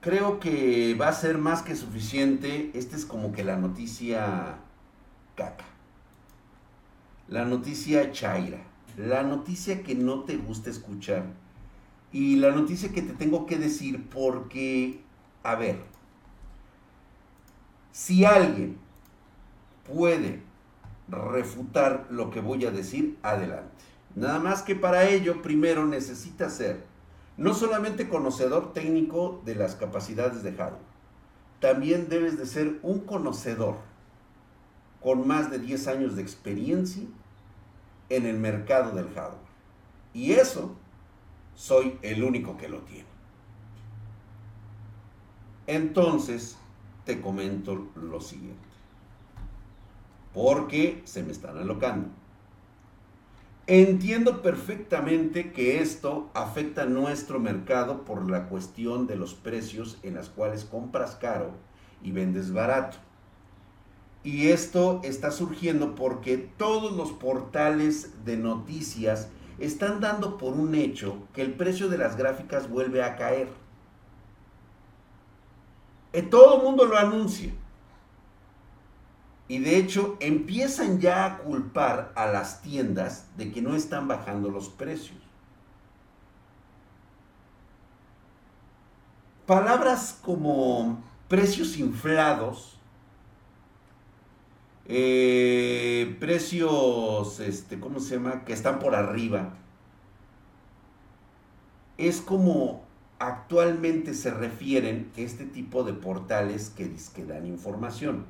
Creo 0.00 0.40
que 0.40 0.96
va 1.00 1.08
a 1.08 1.12
ser 1.12 1.38
más 1.38 1.62
que 1.62 1.76
suficiente. 1.76 2.72
Esta 2.74 2.96
es 2.96 3.04
como 3.04 3.30
que 3.30 3.44
la 3.44 3.56
noticia 3.56 4.56
caca. 5.36 5.75
La 7.28 7.44
noticia 7.44 8.12
chaira. 8.12 8.58
La 8.96 9.22
noticia 9.22 9.82
que 9.82 9.94
no 9.94 10.20
te 10.20 10.36
gusta 10.36 10.70
escuchar. 10.70 11.24
Y 12.12 12.36
la 12.36 12.50
noticia 12.50 12.92
que 12.92 13.02
te 13.02 13.14
tengo 13.14 13.46
que 13.46 13.56
decir 13.56 14.08
porque, 14.08 15.00
a 15.42 15.54
ver, 15.56 15.82
si 17.90 18.24
alguien 18.24 18.78
puede 19.86 20.42
refutar 21.08 22.06
lo 22.10 22.30
que 22.30 22.40
voy 22.40 22.64
a 22.64 22.70
decir, 22.70 23.18
adelante. 23.22 23.84
Nada 24.14 24.38
más 24.38 24.62
que 24.62 24.74
para 24.74 25.08
ello 25.08 25.42
primero 25.42 25.84
necesita 25.84 26.48
ser 26.48 26.84
no 27.36 27.54
solamente 27.54 28.08
conocedor 28.08 28.72
técnico 28.72 29.42
de 29.44 29.54
las 29.54 29.74
capacidades 29.74 30.42
de 30.42 30.52
hardware, 30.52 30.80
también 31.60 32.08
debes 32.08 32.38
de 32.38 32.46
ser 32.46 32.78
un 32.82 33.00
conocedor 33.00 33.76
con 35.06 35.24
más 35.24 35.52
de 35.52 35.60
10 35.60 35.86
años 35.86 36.16
de 36.16 36.22
experiencia 36.22 37.04
en 38.08 38.26
el 38.26 38.38
mercado 38.38 38.90
del 38.90 39.06
hardware. 39.14 39.38
Y 40.12 40.32
eso 40.32 40.74
soy 41.54 41.96
el 42.02 42.24
único 42.24 42.56
que 42.56 42.68
lo 42.68 42.80
tiene. 42.80 43.06
Entonces, 45.68 46.56
te 47.04 47.20
comento 47.20 47.88
lo 47.94 48.20
siguiente. 48.20 48.58
Porque 50.34 51.02
se 51.04 51.22
me 51.22 51.30
están 51.30 51.56
alocando. 51.56 52.08
Entiendo 53.68 54.42
perfectamente 54.42 55.52
que 55.52 55.80
esto 55.80 56.32
afecta 56.34 56.82
a 56.82 56.86
nuestro 56.86 57.38
mercado 57.38 58.04
por 58.04 58.28
la 58.28 58.48
cuestión 58.48 59.06
de 59.06 59.14
los 59.14 59.34
precios 59.34 59.98
en 60.02 60.14
las 60.14 60.30
cuales 60.30 60.64
compras 60.64 61.14
caro 61.14 61.52
y 62.02 62.10
vendes 62.10 62.52
barato. 62.52 63.05
Y 64.26 64.48
esto 64.48 65.00
está 65.04 65.30
surgiendo 65.30 65.94
porque 65.94 66.36
todos 66.36 66.96
los 66.96 67.12
portales 67.12 68.24
de 68.24 68.36
noticias 68.36 69.28
están 69.60 70.00
dando 70.00 70.36
por 70.36 70.54
un 70.54 70.74
hecho 70.74 71.28
que 71.32 71.42
el 71.42 71.54
precio 71.54 71.88
de 71.88 71.96
las 71.96 72.16
gráficas 72.16 72.68
vuelve 72.68 73.04
a 73.04 73.14
caer. 73.14 73.48
Y 76.12 76.22
todo 76.22 76.56
el 76.56 76.64
mundo 76.64 76.86
lo 76.86 76.98
anuncia. 76.98 77.52
Y 79.46 79.60
de 79.60 79.76
hecho 79.76 80.16
empiezan 80.18 80.98
ya 80.98 81.24
a 81.24 81.38
culpar 81.38 82.10
a 82.16 82.26
las 82.26 82.62
tiendas 82.62 83.28
de 83.36 83.52
que 83.52 83.62
no 83.62 83.76
están 83.76 84.08
bajando 84.08 84.50
los 84.50 84.68
precios. 84.68 85.20
Palabras 89.46 90.18
como 90.20 91.00
precios 91.28 91.76
inflados, 91.78 92.75
eh, 94.88 96.16
precios, 96.20 97.40
este, 97.40 97.80
¿cómo 97.80 98.00
se 98.00 98.16
llama? 98.16 98.44
Que 98.44 98.52
están 98.52 98.78
por 98.78 98.94
arriba. 98.94 99.54
Es 101.98 102.20
como 102.20 102.84
actualmente 103.18 104.14
se 104.14 104.30
refieren 104.30 105.10
este 105.16 105.44
tipo 105.44 105.82
de 105.82 105.94
portales 105.94 106.70
que, 106.70 106.94
que 107.14 107.24
dan 107.24 107.46
información. 107.46 108.26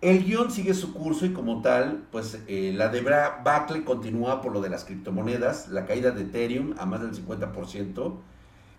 El 0.00 0.24
guion 0.24 0.50
sigue 0.50 0.74
su 0.74 0.92
curso 0.92 1.26
y 1.26 1.32
como 1.32 1.62
tal, 1.62 2.08
pues 2.10 2.42
eh, 2.48 2.72
la 2.74 2.88
de 2.88 3.02
Bacle 3.02 3.84
continúa 3.84 4.40
por 4.40 4.52
lo 4.52 4.60
de 4.60 4.68
las 4.68 4.84
criptomonedas, 4.84 5.68
la 5.68 5.86
caída 5.86 6.10
de 6.10 6.22
Ethereum 6.22 6.74
a 6.78 6.86
más 6.86 7.02
del 7.02 7.12
50%. 7.12 8.16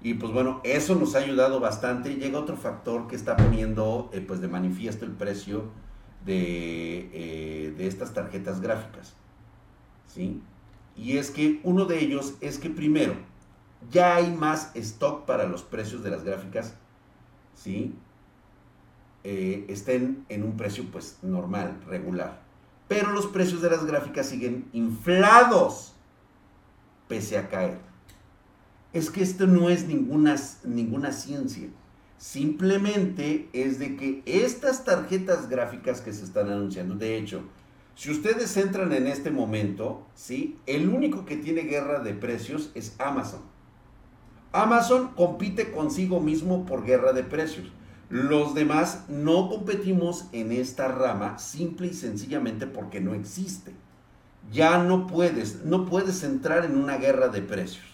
Y 0.04 0.16
pues 0.16 0.34
bueno, 0.34 0.60
eso 0.66 0.96
nos 0.96 1.16
ha 1.16 1.20
ayudado 1.20 1.62
bastante. 1.62 2.16
Llega 2.16 2.38
otro 2.38 2.58
factor 2.58 3.08
que 3.08 3.16
está 3.16 3.38
poniendo 3.38 4.10
eh, 4.12 4.20
pues 4.20 4.42
de 4.42 4.50
manifiesto 4.50 5.06
el 5.06 5.12
precio 5.12 5.72
de, 6.26 7.10
eh, 7.14 7.74
de 7.76 7.88
estas 7.88 8.14
tarjetas 8.14 8.60
gráficas. 8.60 9.16
¿Sí? 10.14 10.42
Y 10.98 11.18
es 11.18 11.32
que 11.32 11.62
uno 11.64 11.86
de 11.86 12.04
ellos 12.04 12.36
es 12.42 12.60
que 12.60 12.70
primero, 12.70 13.16
ya 13.90 14.18
hay 14.18 14.30
más 14.30 14.72
stock 14.76 15.26
para 15.26 15.46
los 15.46 15.64
precios 15.64 16.04
de 16.04 16.12
las 16.12 16.26
gráficas. 16.26 16.76
¿Sí? 17.56 17.96
Eh, 19.24 19.66
estén 19.70 20.26
en 20.28 20.44
un 20.44 20.58
precio 20.58 20.84
pues 20.92 21.18
normal, 21.22 21.80
regular. 21.88 22.42
Pero 22.90 23.14
los 23.14 23.28
precios 23.28 23.62
de 23.62 23.70
las 23.70 23.86
gráficas 23.86 24.28
siguen 24.28 24.68
inflados 24.74 25.94
pese 27.08 27.38
a 27.38 27.48
caer. 27.48 27.93
Es 28.94 29.10
que 29.10 29.24
esto 29.24 29.48
no 29.48 29.70
es 29.70 29.88
ninguna, 29.88 30.36
ninguna 30.64 31.12
ciencia. 31.12 31.68
Simplemente 32.18 33.50
es 33.52 33.80
de 33.80 33.98
que 33.98 34.24
estas 34.26 34.86
tarjetas 34.86 35.50
gráficas 35.50 36.00
que 36.00 36.14
se 36.14 36.24
están 36.24 36.50
anunciando, 36.50 36.96
de 36.96 37.18
hecho, 37.18 37.44
si 37.96 38.12
ustedes 38.12 38.56
entran 38.58 38.94
en 38.94 39.08
este 39.08 39.30
momento, 39.30 40.08
¿sí? 40.16 40.58
el 40.66 40.90
único 40.90 41.26
que 41.26 41.38
tiene 41.38 41.62
guerra 41.62 42.00
de 42.00 42.14
precios 42.14 42.72
es 42.76 42.96
Amazon. 43.00 43.42
Amazon 44.52 45.10
compite 45.16 45.72
consigo 45.72 46.20
mismo 46.20 46.66
por 46.66 46.86
guerra 46.86 47.14
de 47.14 47.24
precios. 47.24 47.72
Los 48.10 48.54
demás 48.54 49.06
no 49.10 49.50
competimos 49.50 50.26
en 50.32 50.52
esta 50.52 50.88
rama 50.88 51.40
simple 51.40 51.88
y 51.88 51.94
sencillamente 51.94 52.68
porque 52.68 53.02
no 53.02 53.16
existe. 53.16 53.74
Ya 54.52 54.78
no 54.84 55.08
puedes, 55.08 55.64
no 55.66 55.86
puedes 55.86 56.24
entrar 56.24 56.66
en 56.66 56.78
una 56.78 56.98
guerra 56.98 57.30
de 57.30 57.42
precios. 57.42 57.93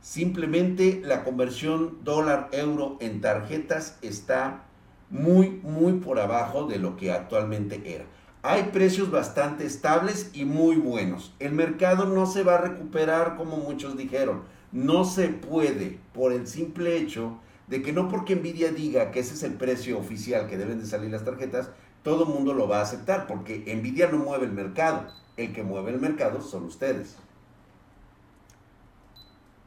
Simplemente 0.00 1.02
la 1.04 1.24
conversión 1.24 1.98
dólar-euro 2.04 2.96
en 3.00 3.20
tarjetas 3.20 3.98
está 4.00 4.64
muy, 5.10 5.60
muy 5.62 5.94
por 5.94 6.18
abajo 6.18 6.66
de 6.66 6.78
lo 6.78 6.96
que 6.96 7.12
actualmente 7.12 7.82
era. 7.84 8.06
Hay 8.42 8.70
precios 8.72 9.10
bastante 9.10 9.66
estables 9.66 10.30
y 10.32 10.46
muy 10.46 10.76
buenos. 10.76 11.34
El 11.38 11.52
mercado 11.52 12.06
no 12.06 12.24
se 12.24 12.42
va 12.42 12.54
a 12.54 12.60
recuperar 12.62 13.36
como 13.36 13.58
muchos 13.58 13.98
dijeron. 13.98 14.44
No 14.72 15.04
se 15.04 15.28
puede 15.28 15.98
por 16.14 16.32
el 16.32 16.46
simple 16.46 16.96
hecho 16.96 17.38
de 17.66 17.82
que 17.82 17.92
no 17.92 18.08
porque 18.08 18.36
Nvidia 18.36 18.72
diga 18.72 19.10
que 19.10 19.20
ese 19.20 19.34
es 19.34 19.42
el 19.42 19.54
precio 19.54 19.98
oficial 19.98 20.48
que 20.48 20.56
deben 20.56 20.80
de 20.80 20.86
salir 20.86 21.10
las 21.10 21.24
tarjetas, 21.24 21.70
todo 22.02 22.24
el 22.24 22.30
mundo 22.30 22.54
lo 22.54 22.66
va 22.66 22.78
a 22.78 22.82
aceptar, 22.82 23.26
porque 23.26 23.58
Nvidia 23.76 24.08
no 24.10 24.18
mueve 24.18 24.46
el 24.46 24.52
mercado. 24.52 25.12
El 25.36 25.52
que 25.52 25.62
mueve 25.62 25.90
el 25.90 26.00
mercado 26.00 26.40
son 26.40 26.64
ustedes. 26.64 27.16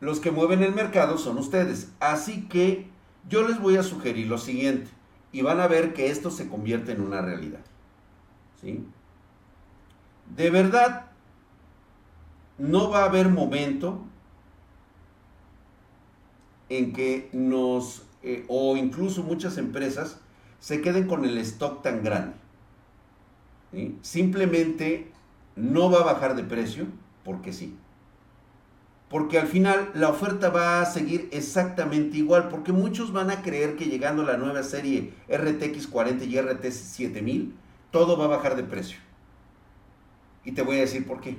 Los 0.04 0.20
que 0.20 0.32
mueven 0.32 0.62
el 0.63 0.76
mercado 0.76 1.18
son 1.18 1.38
ustedes. 1.38 1.89
Así 2.02 2.50
que 2.50 2.88
yo 3.30 3.48
les 3.48 3.62
voy 3.62 3.78
a 3.78 3.84
sugerir 3.84 4.28
lo 4.28 4.38
siguiente. 4.38 4.92
Y 5.32 5.44
van 5.44 5.62
a 5.62 5.68
ver 5.68 5.94
que 5.94 6.12
esto 6.12 6.30
se 6.30 6.50
convierte 6.50 6.92
en 6.92 7.00
una 7.00 7.22
realidad. 7.22 7.62
¿Sí? 8.60 8.86
De 10.36 10.50
verdad, 10.50 11.06
no 12.58 12.89
va 12.89 13.04
a 13.04 13.06
haber 13.06 13.30
momento 13.30 14.04
en 16.68 16.92
que 16.92 17.30
nos, 17.32 18.06
eh, 18.24 18.44
o 18.50 18.76
incluso 18.76 19.24
muchas 19.24 19.58
empresas, 19.58 20.20
se 20.60 20.82
queden 20.82 21.08
con 21.08 21.24
el 21.24 21.38
stock 21.38 21.82
tan 21.82 22.04
grande. 22.04 22.36
Simplemente 24.02 25.13
no 25.56 25.89
va 25.89 26.02
a 26.02 26.13
bajar 26.13 26.36
de 26.36 26.44
precio 26.44 26.88
porque 27.24 27.54
sí. 27.54 27.78
Porque 29.13 29.38
al 29.38 29.47
final 29.47 29.91
la 29.93 30.10
oferta 30.10 30.49
va 30.49 30.82
a 30.82 30.86
seguir 30.86 31.30
exactamente 31.32 32.17
igual, 32.17 32.49
porque 32.49 32.73
muchos 32.73 33.13
van 33.13 33.30
a 33.30 33.43
creer 33.43 33.76
que 33.76 33.86
llegando 33.86 34.23
la 34.23 34.38
nueva 34.38 34.63
serie 34.63 35.13
RTX 35.30 35.86
40 35.86 36.26
y 36.26 36.41
RTX 36.41 36.73
7000, 36.73 37.54
todo 37.91 38.17
va 38.17 38.26
a 38.26 38.30
bajar 38.30 38.56
de 38.56 38.63
precio. 38.63 38.97
Y 40.43 40.54
te 40.54 40.63
voy 40.63 40.78
a 40.78 40.82
decir 40.82 41.06
por 41.06 41.21
qué 41.21 41.38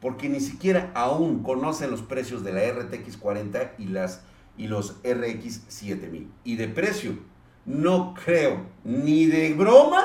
porque 0.00 0.28
ni 0.28 0.40
siquiera 0.40 0.90
aún 0.94 1.42
conocen 1.42 1.90
los 1.90 2.02
precios 2.02 2.44
de 2.44 2.52
la 2.52 2.70
RTX 2.70 3.16
40 3.16 3.74
y, 3.78 3.86
las, 3.86 4.22
y 4.56 4.68
los 4.68 4.96
RX 5.02 5.62
7000. 5.68 6.30
Y 6.44 6.56
de 6.56 6.68
precio, 6.68 7.18
no 7.64 8.14
creo 8.14 8.66
ni 8.84 9.26
de 9.26 9.54
broma 9.54 10.04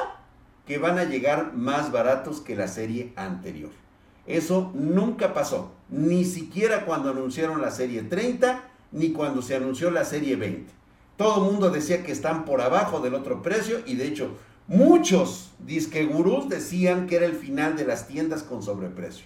que 0.66 0.78
van 0.78 0.98
a 0.98 1.04
llegar 1.04 1.54
más 1.54 1.92
baratos 1.92 2.42
que 2.42 2.56
la 2.56 2.68
serie 2.68 3.14
anterior. 3.16 3.83
Eso 4.26 4.72
nunca 4.74 5.34
pasó, 5.34 5.72
ni 5.90 6.24
siquiera 6.26 6.86
cuando 6.86 7.10
anunciaron 7.10 7.62
la 7.62 7.72
serie 7.72 8.04
30, 8.04 8.64
ni 8.92 9.12
cuando 9.12 9.42
se 9.42 9.56
anunció 9.56 9.92
la 9.92 10.06
serie 10.06 10.36
20. 10.36 10.72
Todo 11.18 11.46
el 11.46 11.52
mundo 11.52 11.70
decía 11.70 12.04
que 12.04 12.12
están 12.12 12.46
por 12.46 12.62
abajo 12.62 13.00
del 13.00 13.16
otro 13.16 13.42
precio 13.42 13.82
y 13.86 13.96
de 13.96 14.08
hecho 14.08 14.38
Muchos 14.68 15.52
disque 15.60 16.06
gurús 16.06 16.48
decían 16.48 17.06
que 17.06 17.18
era 17.18 17.26
el 17.26 17.36
final 17.36 17.76
de 17.76 17.86
las 17.86 18.08
tiendas 18.08 18.44
con 18.44 18.64
sobreprecio. 18.64 19.26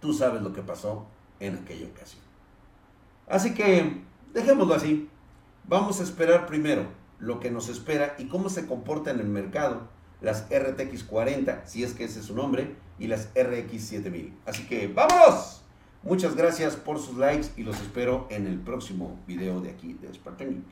Tú 0.00 0.12
sabes 0.12 0.42
lo 0.42 0.52
que 0.52 0.62
pasó 0.62 1.06
en 1.38 1.56
aquella 1.56 1.86
ocasión. 1.86 2.22
Así 3.28 3.54
que 3.54 4.02
dejémoslo 4.34 4.74
así. 4.74 5.08
Vamos 5.68 6.00
a 6.00 6.02
esperar 6.02 6.46
primero 6.46 6.86
lo 7.20 7.38
que 7.38 7.50
nos 7.50 7.68
espera 7.68 8.16
y 8.18 8.24
cómo 8.24 8.48
se 8.48 8.66
comporta 8.66 9.12
en 9.12 9.20
el 9.20 9.28
mercado 9.28 9.82
las 10.20 10.46
RTX 10.50 11.04
40, 11.04 11.66
si 11.66 11.84
es 11.84 11.94
que 11.94 12.04
ese 12.04 12.20
es 12.20 12.26
su 12.26 12.34
nombre, 12.34 12.74
y 13.00 13.08
las 13.08 13.30
RX 13.34 13.82
7000. 13.82 14.32
Así 14.46 14.64
que 14.66 14.86
vámonos. 14.86 15.62
Muchas 16.02 16.34
gracias 16.34 16.76
por 16.76 16.98
sus 16.98 17.18
likes 17.18 17.48
y 17.56 17.62
los 17.62 17.78
espero 17.80 18.26
en 18.30 18.46
el 18.46 18.58
próximo 18.58 19.18
video 19.26 19.60
de 19.60 19.70
aquí 19.70 19.94
de 19.94 20.14
Spartan 20.14 20.64